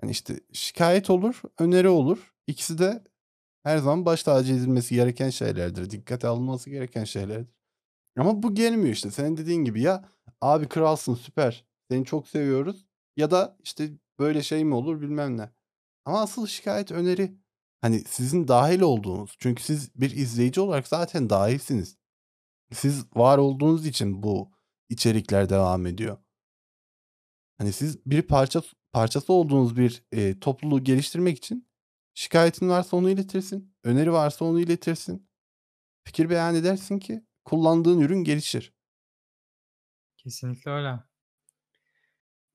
Hani, 0.00 0.12
işte, 0.12 0.40
şikâyet 0.52 1.10
olur, 1.10 1.42
öneri 1.60 1.88
olur. 1.90 2.34
İkisi 2.48 2.78
de 2.78 3.04
her 3.64 3.78
zaman 3.78 4.06
baş 4.06 4.22
tacı 4.24 4.54
edilmesi 4.54 4.94
gereken 4.94 5.30
şeylerdir. 5.30 5.90
Dikkate 5.90 6.28
alınması 6.28 6.70
gereken 6.70 7.04
şeylerdir. 7.04 7.54
Ama 8.18 8.44
bu 8.44 8.54
gelmiyor 8.56 8.88
işte. 8.94 9.10
Senin 9.10 9.38
dediğin 9.38 9.64
gibi 9.64 9.82
ya, 9.82 10.08
"Abi 10.42 10.68
kralsın, 10.68 11.14
süper, 11.14 11.66
seni 11.90 12.04
çok 12.04 12.28
seviyoruz." 12.28 12.86
ya 13.16 13.30
da, 13.30 13.56
işte, 13.64 13.90
"Böyle 14.20 14.42
şey 14.42 14.64
mi 14.64 14.74
olur?" 14.74 15.00
bilmem 15.00 15.36
ne. 15.38 15.50
Ama 16.06 16.22
asıl 16.22 16.46
şikâyet, 16.48 16.92
öneri, 16.92 17.34
hani, 17.80 18.04
sizin 18.04 18.48
dâhil 18.48 18.80
olduğunuz 18.80 19.36
çünkü 19.38 19.62
siz 19.62 19.94
bir 19.94 20.10
izleyici 20.10 20.60
olarak 20.60 20.88
zaten 20.88 21.30
dâhilsiniz. 21.30 21.96
Siz 22.72 23.06
var 23.16 23.38
olduğunuz 23.38 23.86
için 23.86 24.22
bu 24.22 24.52
içerikler 24.88 25.48
devam 25.48 25.86
ediyor. 25.86 26.18
Hani, 27.58 27.72
siz 27.72 28.06
bir 28.06 28.22
parça 28.22 28.62
parçası 28.92 29.32
olduğunuz 29.32 29.76
bir, 29.76 30.04
eee, 30.12 30.40
topluluğu 30.40 30.84
geliştirmek 30.84 31.38
için 31.38 31.68
şikâyetin 32.14 32.68
varsa 32.68 32.96
onu 32.96 33.10
iletirsin, 33.10 33.74
öneri 33.84 34.12
varsa 34.12 34.44
onu 34.44 34.60
iletirsin. 34.60 35.30
Fikir 36.04 36.30
beyan 36.30 36.54
edersin 36.54 36.98
ki 36.98 37.24
kullandığın 37.44 38.00
ürün 38.00 38.24
gelişir. 38.24 38.74
Kesinlikle 40.16 40.70
öyle. 40.70 41.00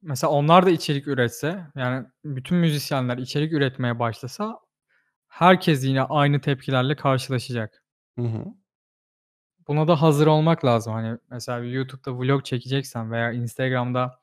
Mesela 0.01 0.31
onlar 0.31 0.65
da 0.65 0.69
içerik 0.69 1.07
üretse, 1.07 1.67
yani 1.75 2.07
bütün 2.25 2.57
müzisyenler 2.57 3.17
içerik 3.17 3.53
üretmeye 3.53 3.99
başlasa 3.99 4.59
herkes 5.35 5.83
yine 5.83 6.01
aynı 6.01 6.41
tepkilerle 6.41 6.95
karşılaşacak. 6.95 7.83
Hı 8.19 8.25
hı. 8.25 8.45
Buna 9.67 9.87
da 9.87 10.01
hazır 10.01 10.27
olmak 10.27 10.65
lazım. 10.65 10.93
Hani, 10.93 11.17
mesela 11.31 11.59
YouTube'da 11.59 12.19
vlog 12.19 12.45
çekeceksen 12.45 13.11
veya 13.11 13.31
Instagram'da, 13.31 14.19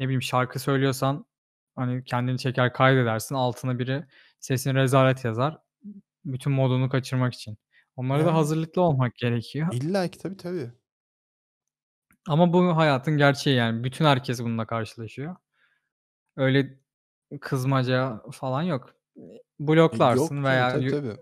ne 0.00 0.06
bileyim, 0.06 0.22
şarkı 0.22 0.58
söylüyorsan, 0.58 1.26
hani, 1.76 2.04
kendini 2.04 2.38
çeker 2.38 2.72
kaydedersin, 2.72 3.34
altına 3.34 3.78
biri 3.78 4.04
"Sesin 4.40 4.74
rezalet." 4.74 5.24
yazar, 5.24 5.58
bütün 6.24 6.52
modunu 6.52 6.88
kaçırmak 6.88 7.34
için. 7.34 7.58
Onlara 7.96 8.18
da 8.18 8.22
Yani. 8.22 8.32
hazırlıklı 8.32 8.82
olmak 8.82 9.16
gerekiyor. 9.16 9.72
İllaki, 9.72 10.18
tabii, 10.18 10.36
tabii. 10.36 10.70
Ama 12.28 12.52
bu 12.52 12.76
hayatın 12.76 13.16
gerçeği 13.16 13.56
yani. 13.56 13.84
Bütün 13.84 14.04
herkes 14.04 14.40
bununla 14.40 14.66
karşılaşıyor. 14.66 15.36
Öyle 16.36 16.78
kızmaca 17.40 18.22
falan 18.32 18.62
yok. 18.62 18.94
Bloklarsın 19.60 20.36
yok 20.36 20.44
canım. 20.44 20.44
veya 20.44 20.68
Tabii, 20.68 20.90
tabii. 20.90 21.16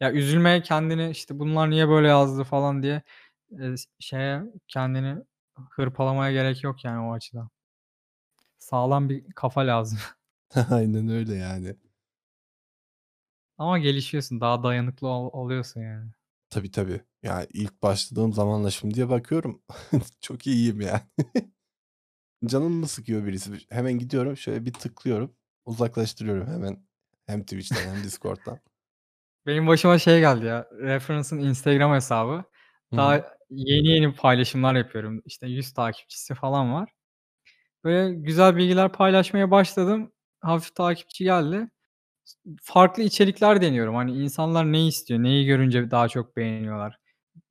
ya, 0.00 0.12
üzülmeye 0.12 0.62
kendini, 0.62 1.10
işte, 1.10 1.38
"Bunlar 1.38 1.70
niye 1.70 1.88
böyle 1.88 2.08
yazdı?" 2.08 2.44
falan 2.44 2.82
diye, 2.82 3.02
şeye 4.00 4.42
kendini 4.68 5.16
hırpalamaya 5.70 6.32
gerek 6.32 6.64
yok 6.64 6.84
yani 6.84 7.00
o 7.08 7.12
açıdan. 7.12 7.50
Sağlam 8.58 9.08
bir 9.08 9.32
kafa 9.32 9.60
lazım. 9.66 9.98
Aynen 10.70 11.08
öyle 11.08 11.34
yani. 11.34 11.76
Ama 13.58 13.78
gelişiyorsun, 13.78 14.40
daha 14.40 14.62
dayanıklı 14.62 15.08
ol 15.08 15.30
oluyorsun 15.32 15.80
yani. 15.80 16.10
Tabii, 16.50 16.70
tabii. 16.70 17.00
Ya, 17.22 17.46
ilk 17.52 17.82
başladığım 17.82 18.32
zamanla 18.32 18.70
şimdiye 18.70 19.08
bakıyorum 19.08 19.62
çok 20.20 20.46
iyiyim 20.46 20.80
yani. 20.80 21.00
Canımı 22.46 22.88
sıkıyor 22.88 23.26
birisi, 23.26 23.52
hemen 23.70 23.92
gidiyorum, 23.98 24.36
şöyle 24.36 24.64
bir 24.66 24.72
tıklıyorum, 24.72 25.36
uzaklaştırıyorum 25.64 26.46
hemen 26.46 26.76
hem 27.26 27.42
Twitch'ten 27.42 27.94
hem 27.94 28.04
Discord'dan. 28.04 28.58
Benim 29.46 29.66
başıma 29.66 29.98
şey 29.98 30.20
geldi 30.20 30.46
ya, 30.46 30.66
Reference'ın 30.72 31.40
Instagram 31.40 31.94
hesabı. 31.94 32.44
Daha 32.92 33.14
hı. 33.16 33.24
yeni 33.50 33.88
yeni 33.88 34.14
paylaşımlar 34.14 34.74
yapıyorum. 34.74 35.22
İşte 35.24 35.46
100 35.46 35.72
takipçisi 35.72 36.34
falan 36.34 36.72
var. 36.74 36.92
Böyle 37.84 38.14
güzel 38.14 38.56
bilgiler 38.56 38.92
paylaşmaya 38.92 39.50
başladım. 39.50 40.12
Hafif 40.40 40.74
takipçi 40.74 41.24
geldi. 41.24 41.68
Farklı 42.62 43.02
içerikler 43.02 43.62
deniyorum. 43.62 43.94
Hani, 43.94 44.12
insanlar 44.12 44.72
ne 44.72 44.86
istiyor, 44.86 45.22
neyi 45.22 45.46
görünce 45.46 45.90
daha 45.90 46.08
çok 46.08 46.36
beğeniyorlar? 46.36 46.98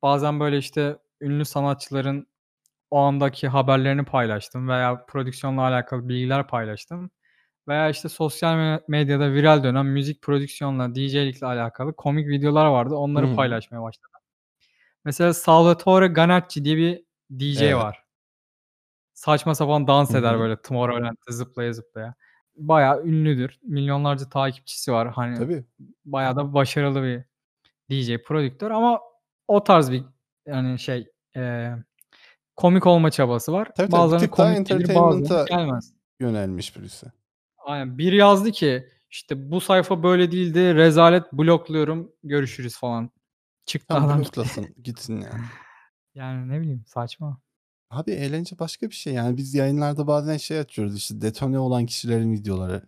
Bazen, 0.02 0.40
böyle, 0.40 0.58
işte, 0.58 0.98
ünlü 1.20 1.44
sanatçıların 1.44 2.26
o 2.90 2.98
andaki 2.98 3.48
haberlerini 3.48 4.04
paylaştım 4.04 4.68
veya 4.68 5.06
prodüksiyonla 5.06 5.62
alakalı 5.62 6.08
bilgiler 6.08 6.46
paylaştım 6.46 7.10
veya, 7.68 7.88
işte, 7.90 8.08
sosyal 8.08 8.56
me 8.56 8.80
medyada 8.88 9.32
viral 9.32 9.64
dönen 9.64 9.86
müzik 9.86 10.22
prodüksiyonla, 10.22 10.94
DJ'likle 10.94 11.46
alakalı 11.46 11.96
komik 11.96 12.28
videolar 12.28 12.66
vardı, 12.66 12.94
onları 12.94 13.26
hı. 13.26 13.36
paylaşmaya 13.36 13.82
başladım. 13.82 14.10
Mesela 15.04 15.34
Salvatore 15.34 16.06
Ganacci 16.06 16.64
diye 16.64 16.76
bir 16.76 17.04
DJ 17.30 17.62
Evet. 17.62 17.74
var. 17.74 18.04
Saçma 19.14 19.54
sapan 19.54 19.86
dans 19.86 20.14
eder, 20.14 20.34
hı. 20.34 20.38
böyle, 20.40 20.62
Tomorrowland'de 20.62 21.32
zıplaya 21.32 21.72
zıplaya. 21.72 22.14
Bayağı 22.56 23.04
ünlüdür. 23.04 23.58
Milyonlarca 23.62 24.28
takipçisi 24.28 24.92
var. 24.92 25.08
Hani, 25.12 25.38
Tabii. 25.38 25.64
bayağı 26.04 26.36
da 26.36 26.54
başarılı 26.54 27.02
bir 27.02 27.24
DJ, 27.90 28.22
prodüktör 28.22 28.70
ama 28.70 29.00
o 29.48 29.64
tarz 29.64 29.90
bir, 29.92 30.04
yani, 30.46 30.78
şey, 30.78 31.08
eee, 31.36 31.76
komik 32.56 32.86
olma 32.86 33.10
çabası 33.10 33.52
var. 33.52 33.68
Tabii, 33.76 33.90
tabii. 33.90 33.92
Daha 33.92 34.30
komik 34.30 34.66
gelir, 34.68 34.80
entertainment'a 34.80 35.44
gelmez. 35.44 35.92
yönelmiş 36.20 36.76
birisi. 36.76 37.06
Aynen. 37.64 37.98
Biri 37.98 38.16
yazdı 38.16 38.52
ki, 38.52 38.88
işte, 39.10 39.50
"Bu 39.50 39.60
sayfa 39.60 40.02
böyle 40.02 40.32
değildi, 40.32 40.74
rezalet, 40.74 41.32
blokluyorum, 41.32 42.12
görüşürüz." 42.24 42.76
falan. 42.78 43.10
Çıktı 43.66 43.86
Tamam, 43.88 44.08
adam 44.08 44.20
bloklasın, 44.20 44.66
gitsin 44.84 45.14
yani. 45.14 45.44
Yani, 46.14 46.48
ne 46.48 46.60
bileyim, 46.60 46.84
saçma. 46.86 47.40
Abi, 47.90 48.10
eğlence 48.10 48.58
başka 48.58 48.88
bir 48.88 48.94
şey. 48.94 49.12
Yani, 49.14 49.36
biz 49.36 49.54
yayınlarda 49.54 50.06
bazen 50.06 50.36
şey 50.36 50.58
açıyoruz, 50.58 50.96
işte, 50.96 51.20
detone 51.20 51.58
olan 51.58 51.86
kişilerin 51.86 52.32
videoları. 52.32 52.82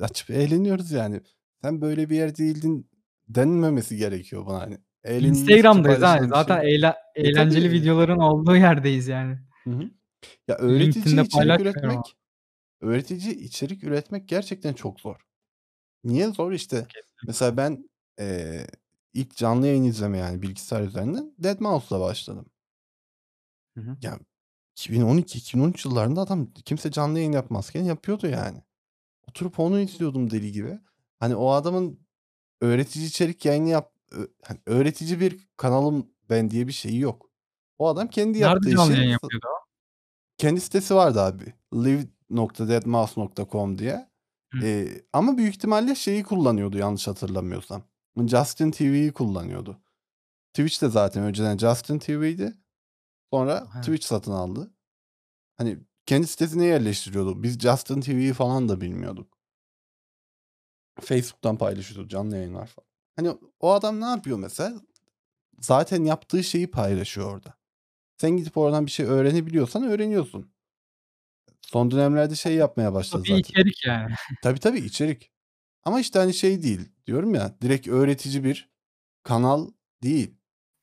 Açıp 0.00 0.30
eğleniyoruz 0.30 0.90
yani. 0.92 1.20
"Sen 1.62 1.80
böyle 1.80 2.10
bir 2.10 2.16
yer 2.16 2.36
değildin." 2.36 2.90
denmemesi 3.28 3.96
gerekiyor 3.96 4.46
buna, 4.46 4.60
hani. 4.60 4.78
Eğlenilmesi 5.04 5.42
için 5.42 5.52
Instagram'dayız 5.52 6.02
ha. 6.02 6.06
paylaşılan 6.06 6.30
bir 6.30 6.34
şey. 6.34 6.42
Zaten 6.42 6.66
eğle 6.68 6.94
E, 7.14 7.22
eğlenceli 7.28 7.70
videoların 7.72 8.18
olduğu 8.18 8.56
yerdeyiz 8.56 9.08
yani. 9.08 9.38
Hı 9.64 9.70
hı. 9.70 9.82
Ya, 10.48 10.56
öğretici 10.56 10.86
LinkedIn'de 10.86 11.22
içerik 11.22 11.32
paylaşmıyorum 11.32 11.90
ama. 11.90 12.02
Öğretici 12.80 13.34
içerik 13.34 13.84
üretmek 13.84 14.28
gerçekten 14.28 14.72
çok 14.74 15.00
zor. 15.00 15.16
Niye 16.04 16.28
zor? 16.28 16.52
İşte, 16.52 16.88
mesela 17.26 17.56
ben, 17.56 17.90
eee, 18.20 18.66
ilk 19.14 19.36
canlı 19.36 19.66
yayın 19.66 19.84
izlemeye, 19.84 20.24
yani, 20.24 20.42
bilgisayar 20.42 20.82
üzerinden 20.82 21.34
deadmau5'la 21.38 22.00
başladım. 22.00 22.46
Hı 23.74 23.80
hı. 23.80 23.96
Ya, 24.02 24.18
2012-2013 24.76 25.84
yıllarında 25.84 26.20
adam 26.20 26.46
kimse 26.64 26.90
canlı 26.90 27.18
yayın 27.18 27.32
yapmazken 27.32 27.84
yapıyordu 27.84 28.26
yani. 28.26 28.62
Oturup 29.30 29.60
onu 29.60 29.80
izliyordum 29.80 30.30
deli 30.30 30.52
gibi. 30.52 30.80
Hani, 31.20 31.36
o 31.36 31.50
adamın 31.52 32.00
öğretici 32.62 33.06
içerik 33.08 33.46
yayını 33.46 33.70
yap 33.70 33.92
ö 34.12 34.26
hani, 34.44 34.60
öğretici 34.66 35.20
bir 35.20 35.48
kanalım 35.58 36.10
ben 36.30 36.50
diye 36.50 36.68
bir 36.68 36.72
şeyi 36.72 37.00
yok. 37.00 37.30
O 37.78 37.88
adam 37.88 38.08
kendi 38.08 38.38
Nerede 38.38 38.68
yaptığı 38.68 38.70
canlı 38.70 38.92
işi 38.92 38.96
yayın 38.96 39.10
yapıyordu 39.10 39.46
o? 39.48 39.66
kendi 40.38 40.60
sitesi 40.60 40.94
vardı 40.94 41.20
abi. 41.20 41.54
live.deadmouse.com 42.30 43.78
diye. 43.78 44.10
Hıı. 44.52 44.62
Eee, 44.64 45.04
ama 45.12 45.36
büyük 45.38 45.54
ihtimalle 45.54 45.94
şeyi 45.94 46.22
kullanıyordu 46.22 46.78
yanlış 46.78 47.08
hatırlamıyorsam. 47.08 47.82
Justin 48.26 48.70
TV'yi 48.70 49.12
kullanıyordu. 49.12 49.80
Twitch 50.54 50.82
de 50.82 50.88
zaten 50.88 51.22
önceden 51.22 51.58
Justin 51.58 51.98
TV'ydi. 51.98 52.54
Sonra 53.32 53.66
Evet. 53.74 53.84
Twitch 53.84 54.06
satın 54.06 54.32
aldı. 54.32 54.70
Hani, 55.56 55.78
kendi 56.06 56.26
sitesine 56.26 56.64
yerleştiriyordu. 56.64 57.42
Biz 57.42 57.58
Justin 57.58 58.00
TV'yi 58.00 58.32
falan 58.32 58.68
da 58.68 58.80
bilmiyorduk. 58.80 59.38
Facebook'tan 61.00 61.58
paylaşıyordu 61.58 62.08
canlı 62.08 62.36
yayınlar 62.36 62.66
falan. 62.66 62.86
Hani, 63.16 63.36
o 63.60 63.72
adam 63.72 64.00
ne 64.00 64.04
yapıyor 64.04 64.38
mesela? 64.38 64.80
Zaten 65.60 66.04
yaptığı 66.04 66.44
şeyi 66.44 66.70
paylaşıyor 66.70 67.32
orada. 67.34 67.54
Sen 68.20 68.36
gidip 68.36 68.56
oradan 68.56 68.86
bir 68.86 68.90
şey 68.90 69.06
öğrenebiliyorsan 69.06 69.82
öğreniyorsun. 69.82 70.52
Son 71.66 71.90
dönemlerde 71.90 72.34
şey 72.34 72.54
yapmaya 72.54 72.92
başladı 72.94 73.22
bir 73.24 73.28
zaten. 73.28 73.40
içerik 73.40 73.86
yani. 73.86 74.14
Tabii, 74.42 74.60
tabii 74.60 74.78
içerik. 74.78 75.30
Ama, 75.84 76.00
işte, 76.00 76.18
hani, 76.18 76.34
şey 76.34 76.62
değil, 76.62 76.80
diyorum 77.06 77.34
ya, 77.34 77.56
direkt 77.62 77.88
öğretici 77.88 78.44
bir 78.44 78.70
kanal 79.22 79.68
değil. 80.02 80.34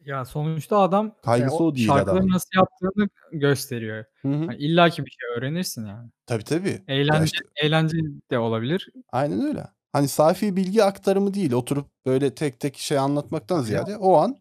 Ya, 0.06 0.26
sonuçta 0.26 0.80
adam, 0.80 1.06
eee, 1.08 1.13
Kaygısı 1.24 1.56
o 1.56 1.67
o 1.67 1.76
değil 1.76 1.88
şarkıları 1.88 2.15
adamın. 2.17 2.34
nasıl 2.34 2.50
yaptığını 2.56 3.10
gösteriyor. 3.32 4.06
Hı 4.22 4.28
hı. 4.28 4.46
Hani, 4.46 4.58
illaki 4.58 5.06
bir 5.06 5.12
şey 5.12 5.30
öğrenirsin 5.38 5.86
yani. 5.86 6.10
Tabii, 6.26 6.43
tabii. 6.43 6.69
Ya, 6.69 6.96
Eğlence 6.96 7.26
işte 7.26 7.39
eğlence 7.56 7.98
de 8.32 8.39
olabilir. 8.39 8.89
Aynen 9.12 9.41
öyle. 9.41 9.67
Hani, 9.93 10.08
safi 10.08 10.56
bilgi 10.56 10.84
aktarımı 10.84 11.34
değil, 11.34 11.52
oturup 11.54 11.88
böyle 12.06 12.36
tek 12.36 12.60
tek 12.60 12.78
şey 12.78 12.98
anlatmaktan 12.98 13.62
ziyade 13.62 13.98
o 13.98 14.15
an 14.17 14.38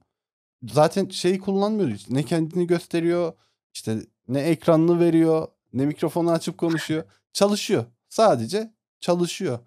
zaten 0.68 1.08
şeyi 1.08 1.38
kullanmıyor 1.38 1.90
hiç. 1.90 2.10
Ne 2.10 2.22
kendini 2.22 2.66
gösteriyor, 2.66 3.32
işte, 3.74 3.96
ne 4.28 4.40
ekranını 4.40 5.00
veriyor, 5.00 5.48
ne 5.72 5.86
mikrofonu 5.86 6.30
açıp 6.30 6.58
konuşuyor. 6.58 7.04
Çalışıyor. 7.32 7.84
Sadece 8.08 8.74
çalışıyor. 9.00 9.58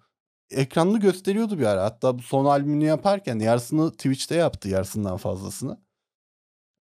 Ekranını 0.50 1.00
gösteriyordu 1.00 1.58
bir 1.58 1.66
ara. 1.66 1.84
Hatta 1.84 2.18
bu 2.18 2.22
son 2.22 2.44
albümünü 2.44 2.84
yaparken 2.84 3.38
yarısını 3.38 3.92
Twitch'te 3.92 4.34
yaptı, 4.34 4.68
yarısından 4.68 5.16
fazlasını. 5.16 5.80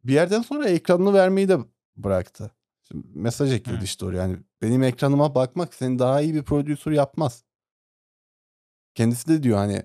Bir 0.03 0.13
yerden 0.13 0.41
sonra 0.41 0.69
ekranını 0.69 1.13
vermeyi 1.13 1.49
de 1.49 1.57
bıraktı. 1.97 2.51
Şimdi 2.83 3.07
mesaj 3.15 3.53
ekledi, 3.53 3.83
işte, 3.83 4.05
oraya, 4.05 4.21
hani, 4.23 4.37
"Benim 4.61 4.83
ekranıma 4.83 5.35
bakmak 5.35 5.73
seni 5.73 5.99
daha 5.99 6.21
iyi 6.21 6.33
bir 6.33 6.43
prodüser 6.43 6.91
yapmaz." 6.91 7.43
Kendisi 8.95 9.27
de 9.27 9.43
diyor, 9.43 9.57
hani 9.57 9.83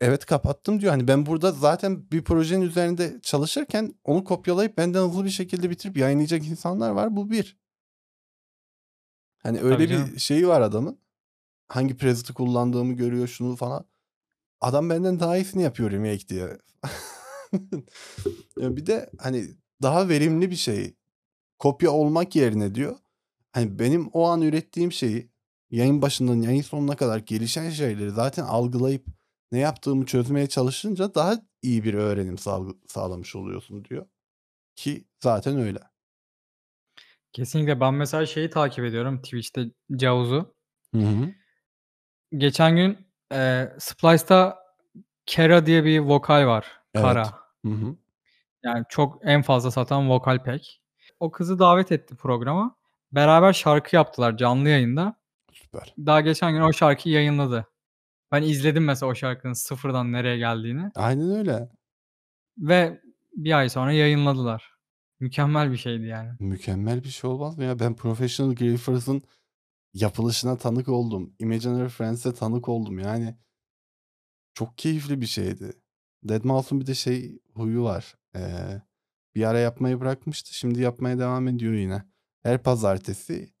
"Evet, 0.00 0.26
kapattım." 0.26 0.80
diyor. 0.80 0.92
Hani, 0.92 1.08
"Ben 1.08 1.26
burada 1.26 1.52
zaten 1.52 2.10
bir 2.10 2.24
projenin 2.24 2.62
üzerinde 2.62 3.20
çalışırken 3.22 3.94
onu 4.04 4.24
kopyalayıp 4.24 4.78
benden 4.78 5.08
hızlı 5.08 5.24
bir 5.24 5.30
şekilde 5.30 5.70
bitirip 5.70 5.96
yayınlayacak 5.96 6.46
insanlar 6.46 6.90
var. 6.90 7.16
Bu 7.16 7.30
bir." 7.30 7.61
Hani, 9.42 9.58
Tabii 9.58 9.68
öyle 9.72 9.88
canım. 9.88 10.10
bir 10.14 10.18
şeyi 10.18 10.48
var 10.48 10.60
adamın. 10.60 10.98
Hangi 11.68 11.96
preset'i 11.96 12.32
kullandığımı 12.34 12.92
görüyor, 12.92 13.28
şunu 13.28 13.56
falan. 13.56 13.84
Adam 14.60 14.90
benden 14.90 15.20
daha 15.20 15.36
iyisini 15.36 15.62
yapıyor 15.62 15.90
remake 15.90 16.28
diye. 16.28 16.58
Bir 18.56 18.86
de, 18.86 19.10
hani, 19.18 19.46
daha 19.82 20.08
verimli 20.08 20.50
bir 20.50 20.56
şey. 20.56 20.94
Kopya 21.58 21.90
olmak 21.90 22.36
yerine 22.36 22.74
diyor, 22.74 22.96
hani, 23.52 23.78
benim 23.78 24.08
o 24.12 24.24
an 24.24 24.42
ürettiğim 24.42 24.92
şeyi 24.92 25.30
yayın 25.70 26.02
başından 26.02 26.42
yayın 26.42 26.62
sonuna 26.62 26.96
kadar 26.96 27.18
gelişen 27.18 27.70
şeyleri 27.70 28.10
zaten 28.10 28.42
algılayıp 28.44 29.06
ne 29.52 29.58
yaptığımı 29.58 30.06
çözmeye 30.06 30.46
çalışınca 30.48 31.14
daha 31.14 31.42
iyi 31.62 31.84
bir 31.84 31.94
öğrenim 31.94 32.36
sağlamış 32.88 33.36
oluyorsun 33.36 33.84
diyor. 33.84 34.06
Ki 34.76 35.04
zaten 35.20 35.58
öyle. 35.58 35.78
Kesinlikle. 37.32 37.80
Ben 37.80 37.94
mesela 37.94 38.26
şeyi 38.26 38.50
takip 38.50 38.84
ediyorum 38.84 39.22
Twitch'te 39.22 39.64
Cavuz'u. 39.96 40.54
Hı 40.94 40.98
hı. 41.00 41.28
Geçen 42.38 42.76
gün, 42.76 42.98
eee, 43.32 43.72
Splice'ta 43.78 44.58
Kera 45.26 45.66
diye 45.66 45.84
bir 45.84 46.00
vokal 46.00 46.46
var. 46.46 46.66
Evet. 46.94 47.04
Kara. 47.06 47.24
Hı 47.66 47.72
hı. 47.72 47.96
Yani, 48.64 48.84
çok 48.88 49.18
en 49.24 49.42
fazla 49.42 49.70
satan 49.70 50.10
vokal 50.10 50.44
pack. 50.44 50.64
O 51.20 51.30
kızı 51.32 51.58
davet 51.58 51.92
etti 51.92 52.16
programa. 52.16 52.76
Beraber 53.12 53.52
şarkı 53.52 53.96
yaptılar 53.96 54.36
canlı 54.36 54.68
yayında. 54.68 55.16
Süper. 55.52 55.94
Daha 55.98 56.20
geçen 56.20 56.52
gün 56.52 56.60
o 56.60 56.72
şarkıyı 56.72 57.14
yayınladı. 57.14 57.66
Ben 58.32 58.42
izledim 58.42 58.84
mesela 58.84 59.12
o 59.12 59.14
şarkının 59.14 59.52
sıfırdan 59.52 60.12
nereye 60.12 60.38
geldiğini. 60.38 60.92
Aynen 60.96 61.30
öyle. 61.38 61.70
Ve 62.58 63.00
1 63.36 63.58
ay 63.58 63.68
sonra 63.68 63.92
yayınladılar. 63.92 64.71
Mükemmel 65.22 65.72
bir 65.72 65.76
şeydi 65.76 66.06
yani. 66.06 66.30
Mükemmel 66.40 67.04
bir 67.04 67.08
şey 67.08 67.30
olmaz 67.30 67.58
mı 67.58 67.64
ya? 67.64 67.78
Ben 67.78 67.96
Professional 67.96 68.54
Griefers'ın 68.54 69.22
yapılışına 69.94 70.56
tanık 70.56 70.88
oldum. 70.88 71.34
Imaginary 71.38 71.88
Friends'e 71.88 72.34
tanık 72.34 72.68
oldum. 72.68 72.98
Yani 72.98 73.36
çok 74.54 74.78
keyifli 74.78 75.20
bir 75.20 75.26
şeydi. 75.26 75.72
deadmau5'un 76.24 76.80
bir 76.80 76.86
de 76.86 76.94
şey 76.94 77.38
huyu 77.54 77.82
var. 77.82 78.14
Eee, 78.34 78.82
bir 79.34 79.44
ara 79.44 79.58
yapmayı 79.58 80.00
bırakmıştı. 80.00 80.54
Şimdi 80.54 80.80
yapmaya 80.80 81.18
devam 81.18 81.48
ediyor 81.48 81.72
yine. 81.72 82.02
Her 82.42 82.62
pazartesi 82.62 83.52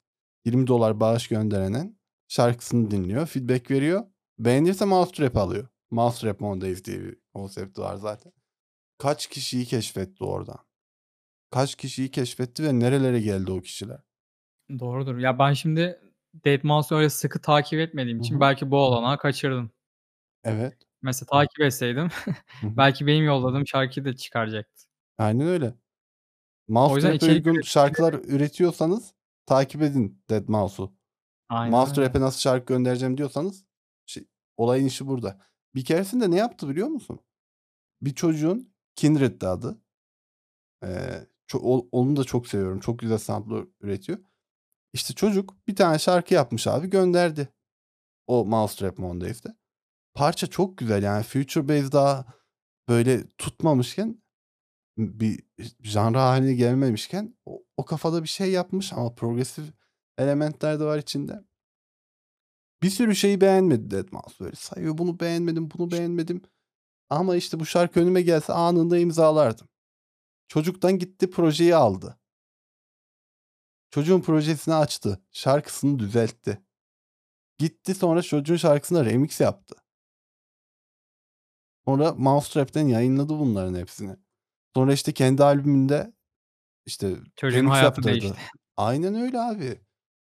$20 0.44 1.00
bağış 1.00 1.28
gönderene 1.28 1.92
şarkısını 2.28 2.90
dinliyor, 2.90 3.26
feedback 3.26 3.70
veriyor. 3.70 4.02
Beğenirse 4.38 4.84
Mousetrap 4.84 5.36
alıyor. 5.36 5.68
Mousetrap 5.90 6.40
Mondays 6.40 6.84
diye 6.84 7.00
bir 7.00 7.16
konsepti 7.34 7.80
var 7.80 7.96
zaten. 7.96 8.32
Kaç 8.98 9.26
kişiyi 9.26 9.64
keşfetti 9.64 10.24
oradan? 10.24 10.58
Kaç 11.52 11.74
kişiyi 11.74 12.10
keşfetti 12.10 12.64
ve 12.64 12.78
nerelere 12.78 13.20
geldi 13.20 13.52
o 13.52 13.60
kişiler? 13.60 14.00
Doğrudur. 14.78 15.18
Ya, 15.18 15.38
ben 15.38 15.52
şimdi 15.52 16.00
deadmau5'u 16.44 16.96
öyle 16.96 17.10
sıkı 17.10 17.40
takip 17.40 17.80
etmediğim 17.80 18.20
için 18.20 18.36
hı. 18.36 18.40
belki 18.40 18.70
bu 18.70 18.76
olanağı 18.76 19.18
kaçırdım. 19.18 19.70
Evet. 20.44 20.78
Mesela 21.02 21.26
takip 21.26 21.60
etseydim 21.60 22.08
belki 22.62 23.06
benim 23.06 23.24
yolladığım 23.24 23.66
şarkıyı 23.66 24.06
da 24.06 24.16
çıkaracaktı. 24.16 24.82
Aynen 25.18 25.46
öyle. 25.46 25.74
İçerik 26.68 27.46
uygun 27.46 27.60
şarkılar 27.62 28.14
üretiyorsanız 28.14 29.14
takip 29.46 29.82
edin 29.82 30.22
deadmau5'u. 30.30 30.92
Aynen 31.48 31.66
öyle. 31.66 31.76
Mousetrap'e 31.76 32.20
nasıl 32.20 32.40
şarkı 32.40 32.74
göndereceğim 32.74 33.18
diyorsanız 33.18 33.64
şey 34.06 34.26
olayın 34.56 34.86
işi 34.86 35.06
burada. 35.06 35.40
Bir 35.74 35.84
keresinde 35.84 36.30
ne 36.30 36.36
yaptı 36.36 36.68
biliyor 36.68 36.88
musun? 36.88 37.20
Bir 38.02 38.14
çocuğun 38.14 38.74
Kindred'di 38.96 39.46
adı. 39.46 39.78
Eee, 40.82 41.31
ço 41.52 41.88
onu 41.92 42.16
da 42.16 42.24
çok 42.24 42.48
seviyorum. 42.48 42.80
Çok 42.80 42.98
güzel 42.98 43.18
sampler 43.18 43.64
üretiyor. 43.80 44.18
İşte 44.92 45.14
çocuk 45.14 45.68
bir 45.68 45.76
tane 45.76 45.98
şarkı 45.98 46.34
yapmış 46.34 46.66
abi 46.66 46.90
gönderdi. 46.90 47.48
O 48.26 48.44
Mousetrap 48.44 48.98
Mondays'te. 48.98 49.48
Parça 50.14 50.46
çok 50.46 50.78
güzel 50.78 51.02
yani 51.02 51.22
Future 51.22 51.68
Bass 51.68 51.92
daha 51.92 52.24
böyle 52.88 53.28
tutmamışken 53.28 54.22
bir 54.98 55.40
janra 55.82 56.22
hâline 56.22 56.54
gelmemişken 56.54 57.36
o 57.46 57.62
o 57.76 57.84
kafada 57.84 58.22
bir 58.22 58.28
şey 58.28 58.50
yapmış 58.50 58.92
ama 58.92 59.14
progresif 59.14 59.72
elementler 60.18 60.80
de 60.80 60.84
var 60.84 60.98
içinde. 60.98 61.44
Bir 62.82 62.90
sürü 62.90 63.16
şeyi 63.16 63.40
beğenmedi 63.40 63.94
deadmau5 63.94 64.40
böyle 64.40 64.56
sayıyor. 64.56 64.98
Bunu 64.98 65.20
beğenmedim, 65.20 65.70
bunu 65.70 65.90
beğenmedim 65.90 66.42
ama 67.10 67.36
işte 67.36 67.60
bu 67.60 67.66
şarkı 67.66 68.00
önüme 68.00 68.22
gelse 68.22 68.52
anında 68.52 68.98
imzalardım. 68.98 69.68
Çocuktan 70.48 70.98
gitti 70.98 71.30
projeyi 71.30 71.76
aldı. 71.76 72.18
Çocuğun 73.90 74.20
projesini 74.20 74.74
açtı. 74.74 75.22
Şarkısını 75.32 75.98
düzeltti. 75.98 76.62
Gitti 77.58 77.94
sonra 77.94 78.22
çocuğun 78.22 78.56
şarkısına 78.56 79.04
remix 79.04 79.40
yaptı. 79.40 79.74
Sonra 81.84 82.12
Mousetrap'ten 82.12 82.86
yayınladı 82.86 83.28
bunların 83.38 83.74
hepsini. 83.74 84.16
Sonra 84.74 84.92
işte 84.92 85.12
kendi 85.12 85.44
albümünde 85.44 86.12
işte 86.86 87.16
Çocuğun 87.36 87.58
remix 87.58 87.72
hayatı 87.72 87.86
yaptırdı. 87.86 88.08
değişti. 88.08 88.38
Aynen 88.76 89.14
öyle 89.14 89.40
abi. 89.40 89.80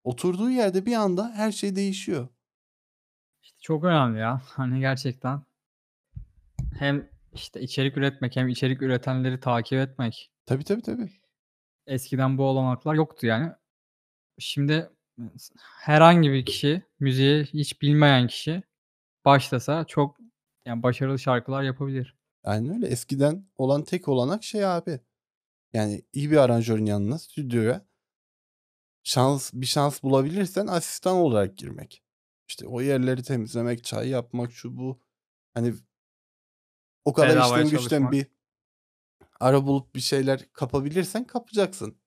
Oturduğu 0.05 0.51
yerde 0.51 0.87
bir 0.87 0.95
anda 0.95 1.33
her 1.35 1.53
şey 1.53 1.77
değişiyor. 1.77 2.29
İşte 3.43 3.59
çok 3.61 3.85
önemli 3.85 4.19
ya. 4.19 4.43
Hani 4.45 4.81
gerçekten 4.81 5.43
hem 6.79 7.09
işte 7.37 7.61
içerik 7.61 7.97
üretmek 7.97 8.37
hem 8.37 8.49
içerik 8.49 8.83
üretenleri 8.83 9.41
takip 9.41 9.79
etmek. 9.79 10.31
Tabii, 10.47 10.65
tabii, 10.65 10.83
tabii. 10.83 11.11
Eskiden 11.87 12.39
bu 12.39 12.45
olanaklar 12.45 12.95
yoktu 12.95 13.27
yani. 13.27 13.53
Şimdi 14.39 14.91
herhangi 15.81 16.33
bir 16.33 16.47
kişi, 16.47 16.83
müziği 17.01 17.45
hiç 17.45 17.83
bilmeyen 17.83 18.27
kişi 18.27 18.63
başlasa 19.25 19.85
çok 19.85 20.17
yani 20.67 20.83
başarılı 20.83 21.19
şarkılar 21.19 21.63
yapabilir. 21.63 22.17
Aynen 22.45 22.75
öyle. 22.75 22.87
Eskiden 22.87 23.47
olan 23.57 23.85
tek 23.85 24.09
olanak 24.09 24.45
şey 24.45 24.67
abi. 24.67 25.01
Yani 25.73 26.03
iyi 26.13 26.31
bir 26.31 26.37
aranjörün 26.37 26.87
yanına, 26.87 27.19
stüdyoya 27.19 27.87
şans 29.03 29.53
bir 29.55 29.67
şans 29.67 30.03
bulabilirsen 30.03 30.67
asistan 30.67 31.17
olarak 31.17 31.59
girmek. 31.59 32.03
İşte 32.49 32.67
o 32.67 32.81
yerleri 32.81 33.23
temizlemek, 33.23 33.85
çay 33.85 34.09
yapmak, 34.09 34.53
şu 34.53 34.77
bu. 34.77 35.01
Hani 35.55 35.75
o 37.07 37.13
kadar 37.13 37.31
Bedavaya 37.31 37.65
işten 37.65 37.81
güçten 37.81 38.13
bir 38.13 38.27
ara 39.41 39.67
bulup 39.67 39.95
bir 39.95 40.01
şeyler 40.01 40.53
kapabilirsen 40.53 41.25
kapacaksın. 41.25 41.99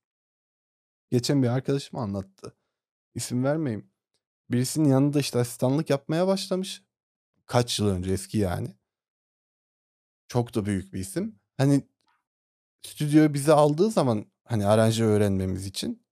Geçen 1.11 1.43
bir 1.43 1.47
arkadaşım 1.47 1.99
anlattı. 1.99 2.55
İsim 3.15 3.43
vermeyeyim. 3.43 3.91
Birisinin 4.51 4.89
yanında 4.89 5.19
işte 5.19 5.39
asistanlık 5.39 5.89
yapmaya 5.89 6.27
başlamış. 6.27 6.83
Kaç 7.45 7.79
yıl 7.79 7.87
önce 7.87 8.11
eski 8.11 8.37
yani. 8.37 8.75
Çok 10.27 10.55
da 10.55 10.65
büyük 10.65 10.93
bir 10.93 10.99
isim. 10.99 11.39
Hani 11.57 11.87
stüdyoya 12.85 13.33
bizi 13.33 13.53
aldığı 13.53 13.91
zaman 13.91 14.25
hani 14.45 14.65
aranjör 14.65 15.07
öğrenmemiz 15.07 15.65
için 15.65 16.03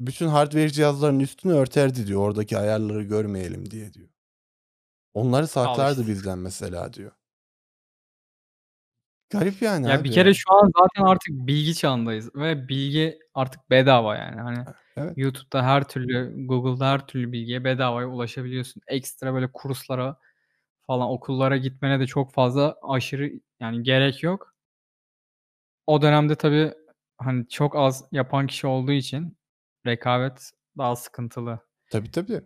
bütün 0.00 0.28
hardware 0.28 0.70
cihazlarının 0.70 1.20
üstünü 1.20 1.52
örterdi 1.52 2.06
diyor. 2.06 2.20
Oradaki 2.20 2.58
ayarları 2.58 3.02
görmeyelim 3.02 3.70
diye 3.70 3.94
diyor. 3.94 4.08
Onları 5.14 5.48
saklardı 5.48 6.06
bizden 6.06 6.38
mesela 6.38 6.92
diyor. 6.92 7.19
Garip 9.30 9.62
yani 9.62 9.88
Ya 9.88 9.94
abi 9.94 10.04
bir 10.04 10.12
kere 10.12 10.34
şu 10.34 10.52
an 10.54 10.70
zaten 10.80 11.02
artık 11.10 11.28
bilgi 11.30 11.74
çağındayız 11.74 12.34
ve 12.34 12.68
bilgi 12.68 13.18
artık 13.34 13.70
bedava 13.70 14.16
yani. 14.16 14.40
Hani 14.40 14.58
Evet. 14.96 15.12
YouTube'da 15.18 15.62
her 15.64 15.88
türlü, 15.88 16.46
Google'da 16.46 16.86
her 16.90 17.06
türlü 17.06 17.32
bilgiye 17.32 17.64
bedavaya 17.64 18.08
ulaşabiliyorsun. 18.08 18.82
Ekstra 18.86 19.34
böyle 19.34 19.52
kurslara 19.52 20.16
falan, 20.86 21.08
okullara 21.10 21.56
gitmene 21.56 22.00
de 22.00 22.06
çok 22.06 22.32
fazla 22.32 22.76
aşırı 22.82 23.32
yani 23.60 23.82
gerek 23.82 24.22
yok. 24.22 24.54
O 25.86 26.02
dönemde 26.02 26.34
tabii, 26.34 26.72
hani, 27.18 27.48
çok 27.48 27.76
az 27.76 28.04
yapan 28.12 28.46
kişi 28.46 28.66
olduğu 28.66 28.92
için 28.92 29.36
rekabet 29.86 30.50
daha 30.78 30.96
sıkıntılı. 30.96 31.58
Tabii, 31.90 32.10
tabii. 32.10 32.40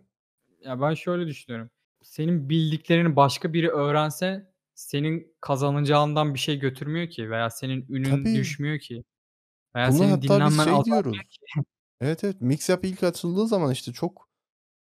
Ya, 0.61 0.81
ben 0.81 0.93
şöyle 0.93 1.27
düşünüyorum. 1.27 1.69
Senin 2.03 2.49
bildiklerini 2.49 3.15
başka 3.15 3.53
biri 3.53 3.69
öğrense 3.69 4.51
senin 4.75 5.35
kazanacağından 5.41 6.33
bir 6.33 6.39
şey 6.39 6.59
götürmüyor 6.59 7.09
ki 7.09 7.29
veya 7.29 7.49
senin 7.49 7.85
ünün 7.89 8.23
Tabii. 8.23 8.35
düşmüyor 8.35 8.79
ki 8.79 9.03
veya 9.75 9.89
Buna 9.89 9.97
senin 9.97 10.09
hatta 10.09 10.21
biz 10.21 10.29
dinlenmen 10.29 10.63
şey 10.63 10.73
azalmıyor 10.73 11.03
diyoruz. 11.03 11.19
ki. 11.29 11.39
Evet, 12.01 12.23
evet. 12.23 12.41
Mixup 12.41 12.85
ilk 12.85 13.03
açıldığı 13.03 13.47
zaman 13.47 13.71
işte 13.71 13.93
çok 13.93 14.29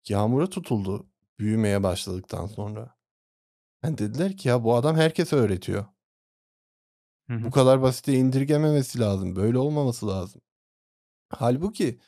yağmura 0.09 0.47
tutuldu 0.47 1.07
büyümeye 1.39 1.83
başladıktan 1.83 2.47
sonra. 2.47 2.97
Hani 3.83 3.99
dediler 3.99 4.37
ki 4.37 4.49
ya 4.49 4.65
bu 4.65 4.75
adam 4.75 4.97
herkese 4.97 5.37
öğretiyor. 5.37 5.87
Hı 7.29 7.35
Bu 7.43 7.47
hı. 7.47 7.51
kadar 7.51 7.83
basite 7.83 8.15
indirgememesi 8.15 9.01
lazım. 9.01 9.37
Böyle 9.37 9.59
olmaması 9.59 10.09
lazım. 10.09 10.43
Hâlbuki 11.29 12.01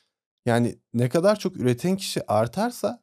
yani 0.46 0.78
ne 0.94 1.08
kadar 1.08 1.38
çok 1.38 1.56
üreten 1.56 1.96
kişi 1.96 2.26
artarsa 2.26 3.02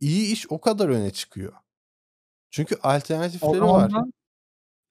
iyi 0.00 0.32
iş 0.32 0.46
o 0.50 0.60
kadar 0.60 0.88
öne 0.88 1.12
çıkıyor. 1.12 1.52
Çünkü 2.50 2.76
alternatifleri 2.82 3.60
var. 3.62 3.92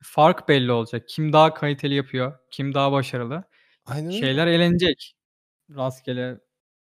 fark 0.04 0.48
belli 0.50 0.72
olacak. 0.72 1.04
Kim 1.10 1.34
daha 1.34 1.54
kaliteli 1.54 1.94
yapıyor, 1.96 2.40
kim 2.52 2.74
daha 2.74 2.92
başarılı. 2.92 3.44
Aynen 3.86 4.08
öyle. 4.08 4.20
Şeyler 4.20 4.48
elenecek. 4.48 5.16
Rastgele 5.76 6.40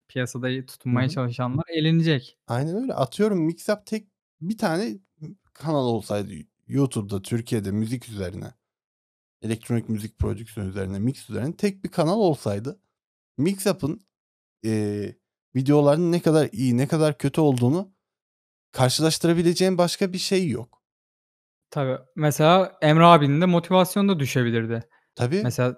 piyasada 0.08 0.48
Hı 0.48 0.66
tutunmaya 0.66 1.08
hı. 1.08 1.12
çalışanlar 1.12 1.64
elenecek. 1.74 2.38
Aynen 2.48 2.82
öyle. 2.82 2.94
Atıyorum 2.94 3.40
Mixup 3.40 3.86
tek 3.86 4.08
bir 4.40 4.58
tane 4.58 4.98
kanal 5.54 5.84
olsaydı 5.86 6.32
YouTube'da 6.68 7.22
Türkiye'de 7.22 7.70
müzik 7.70 8.08
üzerine, 8.08 8.54
elektronik 9.42 9.88
müzik 9.88 10.18
prodüksiyonu 10.18 10.70
üzerine, 10.70 10.98
mix 10.98 11.30
üzerine 11.30 11.56
tek 11.56 11.84
bir 11.84 11.88
kanal 11.90 12.18
olsaydı 12.18 12.80
Mixup'ın, 13.38 14.00
eee, 14.62 15.18
videolarının 15.56 16.12
ne 16.12 16.20
kadar 16.22 16.48
iyi, 16.52 16.76
ne 16.76 16.88
kadar 16.88 17.18
kötü 17.18 17.40
olduğunu 17.40 17.92
karşılaştırabileceğin 18.72 19.78
başka 19.78 20.12
bir 20.12 20.18
şey 20.18 20.48
yok. 20.48 20.82
Tabii. 21.70 21.98
Mesela 22.16 22.78
Emre 22.82 23.04
abinin 23.04 23.40
de 23.40 23.46
motivasyonu 23.46 24.08
da 24.08 24.18
düşebilirdi. 24.20 24.88
Tabii. 25.14 25.40
Mesela 25.42 25.76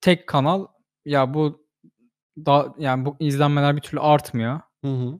tek 0.00 0.26
kanal, 0.26 0.66
ya 1.04 1.34
bu 1.34 1.66
da 2.38 2.74
yani 2.78 3.04
bu 3.04 3.16
izlenmeler 3.20 3.76
bir 3.76 3.80
türlü 3.80 4.00
artmıyor. 4.00 4.60
Hı 4.84 4.90
hı. 4.90 5.18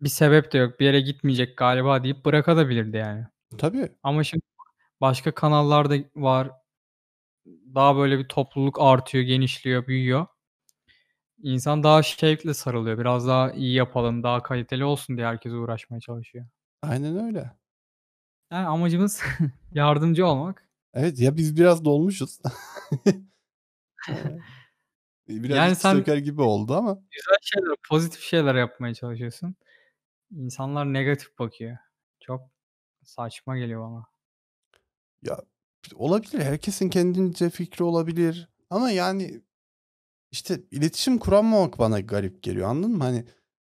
Bir 0.00 0.08
sebep 0.08 0.52
de 0.52 0.58
yok, 0.58 0.80
bir 0.80 0.86
yere 0.86 1.00
gitmeyecek 1.00 1.56
galiba 1.56 2.04
deyip 2.04 2.24
bırakabilirdi 2.24 2.96
yani. 2.96 3.26
Tabii. 3.58 3.92
Ama 4.02 4.24
şimdi 4.24 4.44
başka 5.00 5.34
kanallar 5.34 5.90
da 5.90 5.94
var. 6.16 6.50
Daha 7.46 7.96
böyle 7.96 8.18
bir 8.18 8.28
topluluk 8.28 8.80
artıyor, 8.80 9.24
genişliyor, 9.24 9.86
büyüyor. 9.86 10.26
İnsan 11.42 11.82
daha 11.82 12.02
şevkle 12.02 12.54
sarılıyor. 12.54 12.98
Biraz 12.98 13.26
daha 13.26 13.52
iyi 13.52 13.74
yapalım, 13.74 14.22
daha 14.22 14.42
kaliteli 14.42 14.84
olsun 14.84 15.16
diye 15.16 15.26
herkes 15.26 15.52
uğraşmaya 15.52 16.00
çalışıyor. 16.00 16.46
Aynen 16.82 17.24
öyle. 17.26 17.50
Yani 18.52 18.66
amacımız 18.66 19.22
yardımcı 19.72 20.26
olmak. 20.26 20.68
Evet, 20.94 21.20
ya 21.20 21.36
biz 21.36 21.56
biraz 21.56 21.84
dolmuşuz. 21.84 22.38
Eee, 25.28 25.42
biraz 25.42 25.56
Yani 25.56 25.76
sen 25.76 25.96
söker 25.96 26.16
gibi 26.16 26.42
oldu 26.42 26.74
ama. 26.74 26.94
güzel 26.94 27.36
şeyler, 27.42 27.76
pozitif 27.88 28.20
şeyler 28.22 28.54
yapmaya 28.54 28.94
çalışıyorsun. 28.94 29.54
İnsanlar 30.30 30.92
negatif 30.92 31.38
bakıyor. 31.38 31.76
Çok 32.20 32.50
saçma 33.04 33.58
geliyor 33.58 33.90
bana. 33.90 34.04
Ya, 35.22 35.40
olabilir. 35.94 36.42
Herkesin 36.42 36.90
kendince 36.90 37.50
fikri 37.50 37.84
olabilir 37.84 38.48
ama 38.70 38.90
yani, 38.90 39.42
işte, 40.32 40.60
iletişim 40.70 41.18
kuramamak 41.18 41.78
bana 41.78 42.00
garip 42.00 42.42
geliyor, 42.42 42.68
anladın 42.68 42.90
mı? 42.96 43.04
Hani, 43.04 43.24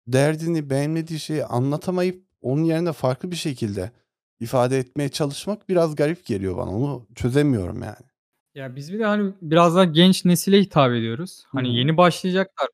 derdini, 0.06 0.70
beğenmediği 0.70 1.20
şeyi 1.20 1.44
anlatamayıp 1.44 2.24
onun 2.40 2.64
yerine 2.64 2.92
farklı 2.92 3.30
bir 3.30 3.36
şekilde 3.36 3.92
ifade 4.40 4.78
etmeye 4.78 5.08
çalışmak 5.08 5.68
biraz 5.68 5.94
garip 5.96 6.26
geliyor 6.26 6.56
bana. 6.56 6.70
Onu 6.70 7.06
çözemiyorum 7.14 7.82
yani. 7.82 8.06
Ya, 8.54 8.76
biz 8.76 8.92
bir 8.92 8.98
de, 8.98 9.04
hani, 9.04 9.34
biraz 9.42 9.76
daha 9.76 9.84
genç 9.84 10.24
nesile 10.24 10.60
hitap 10.60 10.92
ediyoruz. 10.92 11.44
Hani, 11.48 11.68
hı. 11.68 11.72
yeni 11.72 11.96
başlayacaklar. 11.96 12.68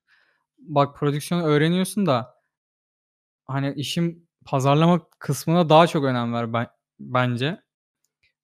Bak 0.58 0.96
prodüksiyon 0.96 1.40
öğreniyorsun 1.42 2.06
da 2.06 2.34
hani, 3.46 3.74
işin 3.74 4.28
pazarlama 4.46 5.00
kısmına 5.18 5.68
daha 5.68 5.86
çok 5.86 6.04
önem 6.04 6.32
ver 6.32 6.52
ben 6.52 6.66
bence. 7.00 7.60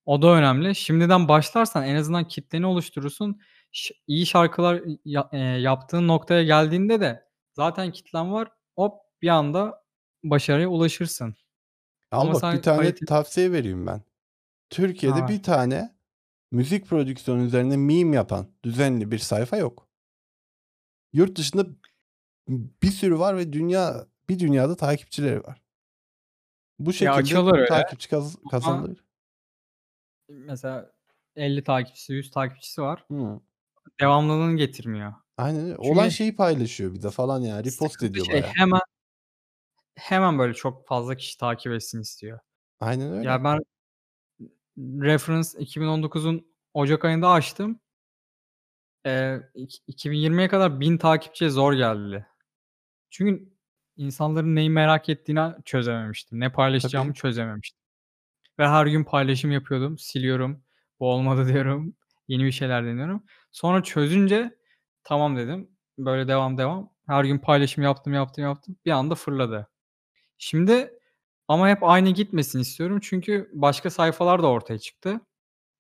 O 0.05 0.23
da 0.23 0.29
önemli. 0.29 0.75
Şimdiden 0.75 1.29
başlarsan 1.29 1.85
en 1.85 1.97
azından 1.97 2.29
kitleni 2.29 2.67
oluşturursun. 2.67 3.41
İyi 4.07 4.27
şarkılar 4.27 4.83
ya 5.05 5.29
eee, 5.33 5.39
yaptığın 5.41 6.09
noktaya 6.09 6.43
geldiğinde 6.43 7.01
de 7.01 7.29
zaten 7.55 7.93
kitlen 7.93 8.33
var. 8.33 8.49
Hop 8.77 8.95
bir 9.23 9.29
anda 9.29 9.85
başarıya 10.25 10.69
ulaşırsın. 10.69 11.35
Al 12.11 12.21
Ama 12.21 12.35
bak 12.35 12.55
bir 12.55 12.63
tane 12.63 12.79
kalite 12.83 13.07
tavsiye 13.07 13.53
vereyim 13.53 13.87
ben. 13.87 14.03
Türkiye'de 14.71 15.21
Ha. 15.21 15.29
bir 15.29 15.43
tane 15.43 15.97
müzik 16.51 16.87
prodüksiyonu 16.87 17.43
üzerine 17.43 17.77
meme 17.77 18.17
yapan 18.17 18.47
düzenli 18.65 19.11
bir 19.11 19.19
sayfa 19.19 19.57
yok. 19.57 19.89
Yurt 21.13 21.39
dışında 21.39 21.67
bir 22.83 22.91
sürü 22.91 23.19
var 23.19 23.37
ve 23.37 23.53
dünya 23.53 24.07
bir 24.29 24.39
dünyada 24.39 24.77
takipçileri 24.77 25.45
var. 25.45 25.63
Bu 26.79 26.91
Ya, 26.91 26.93
şekilde 26.93 27.39
öyle 27.39 27.67
takipçi 27.67 28.09
kaz 28.09 28.37
ama 28.37 28.51
kazanılır. 28.51 29.05
mesela 30.29 30.93
50 31.37 31.65
takipçisi, 31.65 32.13
100 32.13 32.31
takipçisi 32.31 32.83
var. 32.83 33.05
Hıı. 33.09 33.41
Devamlılığını 34.01 34.57
getirmiyor. 34.57 35.15
Aynen 35.37 35.65
öyle. 35.65 35.77
Olan 35.77 36.03
Çünkü 36.03 36.15
şeyi 36.15 36.37
paylaşıyor 36.37 36.95
bir 36.95 37.03
de 37.03 37.11
falan 37.11 37.41
yani. 37.41 37.59
Repost 37.59 37.93
sıkıntı 37.93 38.13
ediyor 38.13 38.27
şey 38.27 38.35
bayağı. 38.35 38.53
hemen 38.57 38.81
hemen 39.95 40.39
böyle 40.39 40.55
çok 40.55 40.87
fazla 40.87 41.17
kişi 41.17 41.39
takip 41.39 41.73
etsin 41.73 42.01
istiyor. 42.01 42.39
Aynen 42.81 43.13
öyle. 43.13 43.29
Ya, 43.29 43.45
ben 43.45 43.59
Reference 44.79 45.49
2019'un 45.59 46.47
ocak 46.75 47.05
ayında 47.05 47.31
açtım. 47.31 47.81
İk 49.55 49.83
2020'ye 49.89 50.49
kadar 50.49 50.81
1000 50.81 50.99
takipçiye 50.99 51.51
zor 51.51 51.73
geldi. 51.73 52.27
Çünkü 53.11 53.53
insanların 53.97 54.55
neyi 54.57 54.71
merak 54.71 55.09
ettiğini 55.09 55.55
çözememiştim. 55.65 56.41
Ne 56.41 56.45
Tabii. 56.45 56.57
paylaşacağımı 56.57 57.15
çözememiştim. 57.15 57.81
Ve 58.59 58.69
her 58.69 58.87
gün 58.87 59.05
paylaşım 59.05 59.53
yapıyordum, 59.53 59.99
siliyorum. 59.99 60.65
Bu 61.01 61.09
olmadı 61.09 61.49
diyorum. 61.53 61.97
Yeni 62.29 62.45
bir 62.45 62.53
şeyler 62.53 62.85
deniyorum. 62.87 63.25
Sonra 63.53 63.83
çözünce 63.83 64.59
tamam 65.05 65.37
dedim. 65.37 65.71
Böyle 65.99 66.29
devam, 66.29 66.59
devam. 66.59 66.91
Her 67.07 67.25
gün 67.25 67.39
paylaşım 67.39 67.85
yaptım, 67.85 68.15
yaptım, 68.15 68.45
yaptım. 68.45 68.77
Bir 68.87 68.91
anda 68.91 69.15
fırladı. 69.15 69.69
Şimdi 70.39 70.93
ama 71.49 71.69
hep 71.71 71.85
aynı 71.85 72.11
gitmesini 72.11 72.63
istiyorum. 72.63 73.01
Çünkü 73.03 73.51
başka 73.55 73.91
sayfalar 73.91 74.43
da 74.43 74.49
ortaya 74.49 74.79
çıktı. 74.79 75.11
Evet. 75.11 75.23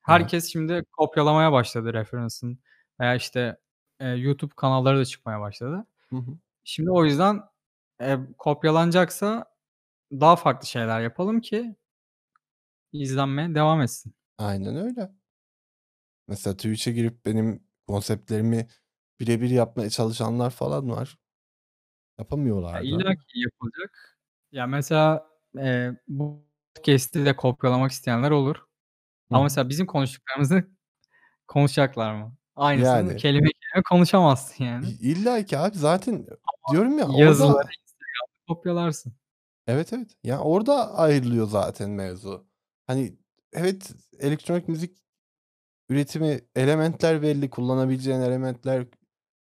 Herkes 0.02 0.52
şimdi 0.52 0.84
kopyalamaya 0.92 1.52
başladı 1.52 1.92
Reference'ın 1.94 2.58
veya, 3.00 3.14
işte, 3.16 3.58
eee, 4.00 4.06
YouTube 4.08 4.52
kanalları 4.56 4.98
da 4.98 5.04
çıkmaya 5.06 5.40
başladı. 5.40 5.86
Hı 6.10 6.16
hı. 6.16 6.38
Şimdi 6.64 6.90
o 6.92 7.04
yüzden, 7.06 7.42
eee, 8.00 8.18
kopyalanacaksa 8.38 9.46
daha 10.12 10.36
farklı 10.36 10.68
şeyler 10.68 11.00
yapalım 11.02 11.40
ki 11.40 11.76
izlenmeye 12.92 13.54
devam 13.54 13.80
etsin. 13.82 14.14
Aynen 14.38 14.76
öyle. 14.76 15.10
Mesela 16.28 16.56
Twitch'e 16.56 16.92
girip 16.92 17.26
benim 17.26 17.64
konseptlerimi 17.86 18.66
bire 19.20 19.40
bir 19.40 19.50
yapmaya 19.50 19.90
çalışanlar 19.90 20.50
falan 20.50 20.90
var. 20.90 21.18
Ya, 22.18 22.24
Yapamıyorlar 22.24 22.74
da 22.74 22.78
ama. 22.78 23.02
illaki 23.02 23.40
yapılacak. 23.40 24.18
Ya, 24.52 24.66
mesela, 24.66 25.26
eee, 25.56 25.96
bu 26.08 26.46
podcast'i 26.76 27.24
de 27.24 27.36
kopyalamak 27.36 27.92
isteyenler 27.92 28.30
olur. 28.30 28.56
Hı 28.56 28.62
Ama 29.30 29.38
hı. 29.38 29.42
mesela 29.44 29.68
bizim 29.68 29.86
konuştuklarımızı 29.86 30.64
konuşacaklar 31.48 32.14
mı? 32.14 32.36
Aynısını 32.56 32.86
Yani. 32.96 33.16
kelime 33.16 33.48
kelime 33.50 33.82
konuşamazsın 33.90 34.64
İ 34.64 34.66
yani. 34.66 34.86
illaki 35.00 35.58
abi 35.58 35.78
zaten 35.78 36.14
Ama 36.14 36.72
diyorum 36.72 36.98
ya 36.98 37.08
yazıları 37.08 37.52
orada 37.52 37.62
Instagram'da 37.62 38.46
kopyalarsın. 38.48 39.14
Evet, 39.66 39.92
evet. 39.92 40.10
Ya, 40.24 40.40
orada 40.40 40.94
ayrılıyor 40.96 41.48
zaten 41.48 41.90
mevzu. 41.90 42.46
Hani, 42.86 43.18
evet, 43.52 43.92
elektronik 44.20 44.68
müzik 44.68 44.98
üretimi, 45.88 46.40
elementler 46.56 47.22
belli, 47.22 47.50
kullanabileceğin 47.50 48.20
elementler 48.20 48.86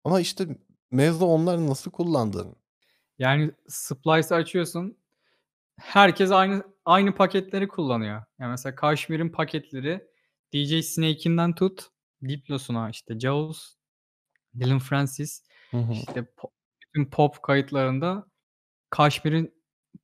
ama, 0.04 0.20
işte, 0.20 0.46
mevzu 0.90 1.26
onları 1.26 1.66
nasıl 1.66 1.90
kullandığın. 1.90 2.56
Yani 3.18 3.50
Splice'ı 3.68 4.34
açıyorsun, 4.38 4.98
herkes 5.80 6.30
aynı 6.30 6.62
aynı 6.84 7.14
paketleri 7.14 7.68
kullanıyor. 7.68 8.22
Ya, 8.38 8.48
mesela 8.48 8.74
Kashmir'in 8.74 9.28
paketleri 9.28 10.08
DJ 10.54 10.84
Snake'inden 10.84 11.54
tut, 11.54 11.86
Diplos'una, 12.28 12.90
işte, 12.90 13.18
Jaws, 13.20 13.74
Dillon 14.60 14.78
Francis, 14.78 15.42
Hı 15.70 15.76
hı. 15.76 15.92
işte, 15.92 16.26
bütün 16.82 17.10
pop 17.10 17.42
kayıtlarında 17.42 18.26
Kashmir'in 18.90 19.54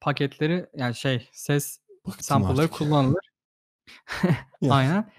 paketleri, 0.01 0.67
yani, 0.75 0.95
şey, 0.95 1.29
ses 1.33 1.81
Bıktım 2.07 2.23
sample'ları 2.23 2.69
kullanılır. 2.71 3.31
Aynen. 4.71 5.13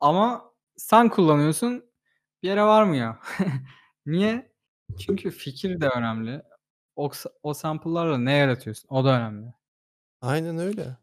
Ama 0.00 0.52
sen 0.76 1.08
kullanıyorsun, 1.08 1.84
bir 2.42 2.48
yere 2.48 2.62
varmıyor. 2.62 3.16
Niye? 4.06 4.52
Çünkü 5.00 5.30
fikir 5.30 5.80
de 5.80 5.88
önemli. 5.88 6.42
O 6.96 7.10
o 7.42 7.54
sample'larla 7.54 8.18
ne 8.18 8.32
yaratıyorsun? 8.32 8.88
O 8.90 9.04
da 9.04 9.18
önemli. 9.18 9.54
Aynen 10.20 10.58
öyle. 10.58 10.96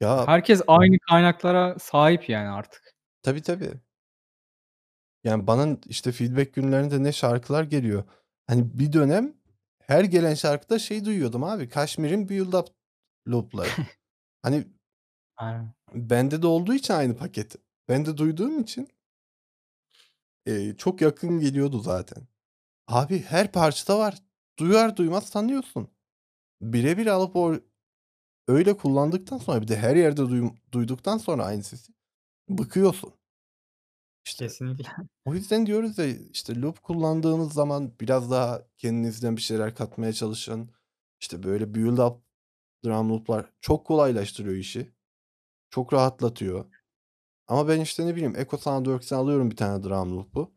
Ya 0.00 0.26
Herkes 0.26 0.62
aynı 0.66 0.98
kaynaklara 0.98 1.78
sahip 1.78 2.28
yani 2.28 2.48
artık. 2.48 2.94
Tabii, 3.22 3.42
tabii. 3.42 3.72
Yani, 5.24 5.46
bana, 5.46 5.76
işte, 5.86 6.12
feedback 6.12 6.54
günlerinde 6.54 7.02
ne 7.02 7.12
şarkılar 7.12 7.62
geliyor. 7.64 8.04
Hani, 8.46 8.78
bir 8.78 8.92
dönem 8.92 9.34
her 9.80 10.04
gelen 10.04 10.34
şarkıda 10.34 10.78
şey 10.78 11.04
duyuyordum 11.04 11.44
abi, 11.44 11.68
Kashmir'in 11.68 12.28
Build 12.28 12.52
Up 12.52 12.68
loop'ları. 13.28 13.68
Hani 14.42 14.64
Aynen. 15.36 15.74
bende 15.94 16.42
de 16.42 16.46
olduğu 16.46 16.74
için 16.74 16.94
aynı 16.94 17.16
paket, 17.16 17.56
ben 17.88 18.06
de 18.06 18.16
duyduğum 18.16 18.60
için 18.60 18.88
eee, 20.46 20.74
çok 20.78 21.00
yakın 21.00 21.40
geliyordu 21.40 21.78
zaten. 21.80 22.28
Abi 22.88 23.22
her 23.22 23.52
parçada 23.52 23.98
var. 23.98 24.18
Duyar 24.58 24.96
duymaz 24.96 25.30
tanıyorsun. 25.30 25.88
Bire 26.62 26.98
bir 26.98 27.08
alıp 27.08 27.36
o 27.36 27.54
öyle 28.48 28.76
kullandıktan 28.76 29.38
sonra 29.38 29.62
bir 29.62 29.68
de 29.68 29.76
her 29.78 29.96
yerde 29.96 30.16
duym 30.30 30.52
duyduktan 30.72 31.18
sonra 31.18 31.44
aynı 31.46 31.62
sesi 31.64 31.92
bıkıyorsun. 32.50 33.14
İşte, 34.26 34.44
Kesinlikle. 34.46 34.88
o 35.24 35.34
yüzden 35.34 35.66
diyoruz 35.66 35.98
ya, 35.98 36.06
işte, 36.06 36.60
loop 36.60 36.82
kullandığınız 36.82 37.52
zaman 37.52 37.92
biraz 38.00 38.30
daha 38.30 38.62
kendinizden 38.76 39.36
bir 39.36 39.42
şeyler 39.42 39.74
katmaya 39.74 40.12
çalışın. 40.12 40.70
İşte, 41.20 41.42
böyle 41.42 41.74
build 41.74 41.98
up 41.98 42.22
drum 42.84 43.10
loop'lar 43.10 43.52
çok 43.60 43.86
kolaylaştırıyor 43.86 44.56
işi. 44.56 44.92
Çok 45.70 45.92
rahatlatıyor. 45.92 46.66
Ama 47.48 47.68
ben, 47.68 47.80
işte, 47.80 48.06
ne 48.06 48.14
bileyim, 48.16 48.36
Echo 48.36 48.56
Soundworks'ten 48.56 49.16
alıyorum 49.16 49.50
bir 49.50 49.56
tane 49.56 49.84
drum 49.84 50.16
loop'u. 50.16 50.54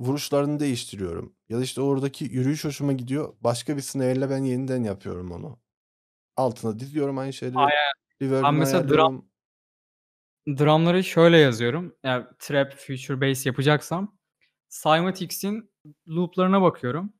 Vuruşlarını 0.00 0.60
değiştiriyorum 0.60 1.36
ya 1.48 1.58
da, 1.58 1.62
işte, 1.62 1.80
oradaki 1.80 2.24
yürüyüş 2.24 2.64
hoşuma 2.64 2.92
gidiyor. 2.92 3.34
Başka 3.40 3.76
bir 3.76 3.82
snare'le 3.82 4.30
ben 4.30 4.44
yeniden 4.44 4.84
yapıyorum 4.84 5.32
onu. 5.32 5.58
Altına 6.36 6.78
diziyorum 6.78 7.18
aynı 7.18 7.32
şeyleri. 7.32 7.58
Aynen. 7.58 8.42
Ben 8.44 8.54
mesela 8.54 8.88
drum 8.88 8.98
ayarlıyorum. 8.98 9.30
drum'ları 10.48 11.04
şöyle 11.04 11.38
yazıyorum. 11.38 11.96
Eğer 12.02 12.26
trap, 12.38 12.72
future 12.74 13.20
bass 13.20 13.46
yapacaksam 13.46 14.18
Cymatics'in 14.82 15.70
loop'larına 16.08 16.62
bakıyorum. 16.62 17.12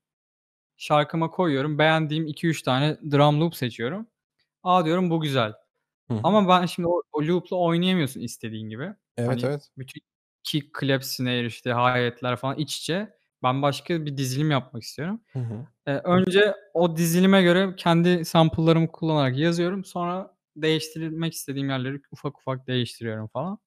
Şarkıma 0.77 1.31
koyuyorum. 1.31 1.79
Beğendiğim 1.79 2.27
2-3 2.27 2.63
tane 2.63 2.99
drum 3.11 3.41
loop 3.41 3.55
seçiyorum. 3.57 4.07
A, 4.63 4.85
diyorum 4.85 5.11
bu 5.11 5.21
güzel. 5.21 5.53
Hı 6.09 6.15
hı. 6.15 6.21
Ama 6.23 6.49
ben 6.49 6.67
şimdi 6.67 6.89
o 6.89 7.03
o 7.13 7.23
loop'la 7.23 7.57
oynayamıyorsun 7.57 8.21
istediğin 8.21 8.69
gibi. 8.69 8.95
Evet, 9.17 9.29
Hani 9.29 9.43
evet. 9.45 9.69
bütün 9.79 10.01
kick, 10.45 10.81
clap, 10.81 11.05
snare, 11.05 11.47
işte, 11.47 11.71
hi-hat'ler 11.71 12.37
falan 12.37 12.59
iç 12.59 12.77
içe. 12.79 13.17
Ben 13.43 13.63
başka 13.63 14.07
bir 14.07 14.17
dizilim 14.17 14.51
yapmak 14.51 14.83
istiyorum. 14.83 15.21
Hı 15.33 15.39
hı. 15.39 15.67
Eee, 15.89 16.01
önce 16.05 16.55
o 16.75 16.97
dizilime 16.97 17.43
göre 17.43 17.75
kendi 17.77 18.25
sample'larımı 18.25 18.89
kullanarak 18.93 19.39
yazıyorum. 19.39 19.85
Sonra 19.85 20.37
değiştirmek 20.57 21.35
istediğim 21.35 21.71
yerleri 21.71 22.01
ufak 22.13 22.39
ufak 22.39 22.67
değiştiriyorum 22.67 23.29
falan. 23.29 23.59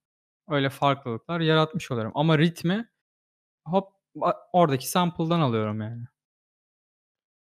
Öyle 0.49 0.69
farklılıklar 0.69 1.39
yaratmış 1.41 1.91
oluyorum. 1.91 2.11
Ama 2.15 2.37
ritmi 2.39 2.89
hop 3.67 3.89
a 4.21 4.33
oradaki 4.53 4.89
sample'dan 4.89 5.39
alıyorum 5.41 5.81
yani. 5.81 6.03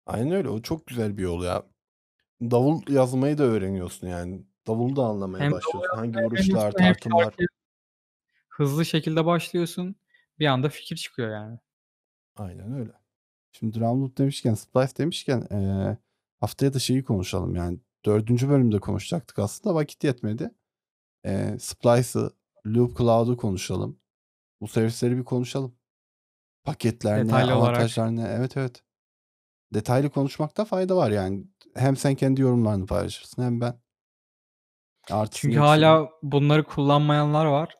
Aynen 0.07 0.32
öyle. 0.32 0.49
O 0.49 0.62
çok 0.62 0.86
güzel 0.86 1.16
bir 1.18 1.22
yol 1.22 1.45
ya. 1.45 1.66
davul 2.42 2.82
yazmayı 2.88 3.38
da 3.38 3.45
öğreniyorsun 3.45 4.09
yani. 4.09 4.45
Davulu 4.66 4.96
da 4.96 5.02
anlamaya 5.04 5.44
Hem 5.44 5.52
başlıyorsun. 5.52 5.96
Hangi 5.96 6.18
vuruşlar, 6.18 6.72
tartımlar 6.72 7.34
hızlı 8.48 8.84
şekilde 8.84 9.24
başlıyorsun. 9.26 9.96
Bir 10.38 10.46
anda 10.46 10.68
fikir 10.68 10.96
çıkıyor 10.96 11.30
yani. 11.32 11.58
Aynen 12.36 12.72
öyle. 12.80 12.92
Şimdi 13.52 13.78
drum 13.80 14.02
loop 14.02 14.18
demişken, 14.18 14.54
splice 14.54 14.96
demişken, 14.96 15.46
eee, 15.50 15.98
haftaya 16.40 16.74
da 16.74 16.78
şeyi 16.78 17.04
konuşalım 17.04 17.54
yani 17.56 17.80
4. 18.04 18.48
bölümde 18.48 18.80
konuşacaktık 18.80 19.38
aslında 19.38 19.74
vakit 19.74 20.04
yetmedi. 20.04 20.50
Eee, 21.24 21.56
splice'ı, 21.60 22.30
loop 22.66 22.98
cloud'u 22.98 23.36
konuşalım. 23.36 24.00
Bu 24.60 24.68
servisleri 24.68 25.16
bir 25.18 25.24
konuşalım. 25.24 25.76
Paketler 26.64 27.24
ne, 27.26 27.32
avantajlar 27.54 28.16
ne? 28.16 28.22
Evet, 28.28 28.56
evet. 28.56 28.82
Detaylı 29.74 30.10
konuşmakta 30.10 30.64
fayda 30.64 30.96
var 30.96 31.10
yani. 31.10 31.44
Hem 31.74 31.96
sen 31.96 32.14
kendi 32.14 32.40
yorumlarını 32.42 32.86
paylaşırsın 32.86 33.42
hem 33.42 33.60
ben. 33.60 33.80
Artısını 35.11 35.30
Çünkü 35.40 35.52
eksini. 35.52 35.66
hâlâ 35.66 36.09
bunları 36.22 36.64
kullanmayanlar 36.64 37.46
var. 37.46 37.76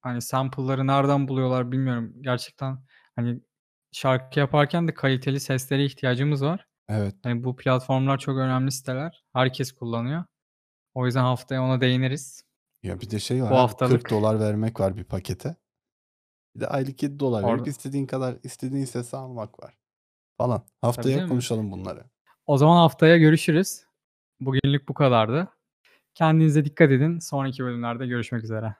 Hani 0.00 0.22
sample'ları 0.22 0.86
nereden 0.86 1.28
buluyorlar 1.28 1.72
bilmiyorum. 1.72 2.12
Gerçekten, 2.20 2.78
hani, 3.16 3.40
şarkı 3.92 4.38
yaparken 4.38 4.88
de 4.88 4.94
kaliteli 4.94 5.40
seslere 5.40 5.84
ihtiyacımız 5.84 6.42
var. 6.42 6.66
Evet. 6.88 7.14
Hani, 7.22 7.44
bu 7.44 7.56
platformlar 7.56 8.18
çok 8.18 8.38
önemli 8.38 8.72
siteler. 8.72 9.24
Herkes 9.32 9.72
kullanıyor. 9.72 10.24
O 10.94 11.06
yüzden 11.06 11.22
haftaya 11.22 11.62
ona 11.62 11.80
değiniriz. 11.80 12.42
Ya 12.82 13.00
bir 13.00 13.10
de 13.10 13.18
şey 13.18 13.42
var 13.42 13.50
Bu 13.50 13.56
haftalık 13.56 14.04
$40 14.04 14.40
vermek 14.40 14.80
var 14.80 14.96
bir 14.96 15.04
pakete. 15.04 15.56
Bir 16.56 16.60
de 16.60 16.66
aylık 16.68 17.02
$7 17.02 17.36
verip 17.36 17.44
Orada 17.44 17.70
istediğin 17.70 18.06
kadar 18.06 18.36
istediğin 18.42 18.84
sesi 18.84 19.16
almak 19.16 19.62
var 19.62 19.78
falan. 20.38 20.58
Tabii 20.60 20.76
Haftaya 20.80 21.16
canım. 21.16 21.28
konuşalım 21.28 21.72
bunları. 21.72 22.04
O 22.46 22.58
zaman 22.58 22.76
haftaya 22.76 23.16
görüşürüz. 23.16 23.82
Bugünlük 24.40 24.88
bu 24.88 24.94
kadardı. 24.94 25.48
Kendinize 26.16 26.64
dikkat 26.64 26.90
edin. 26.92 27.18
Sonraki 27.18 27.64
bölümlerde 27.64 28.06
görüşmek 28.06 28.44
üzere. 28.44 28.76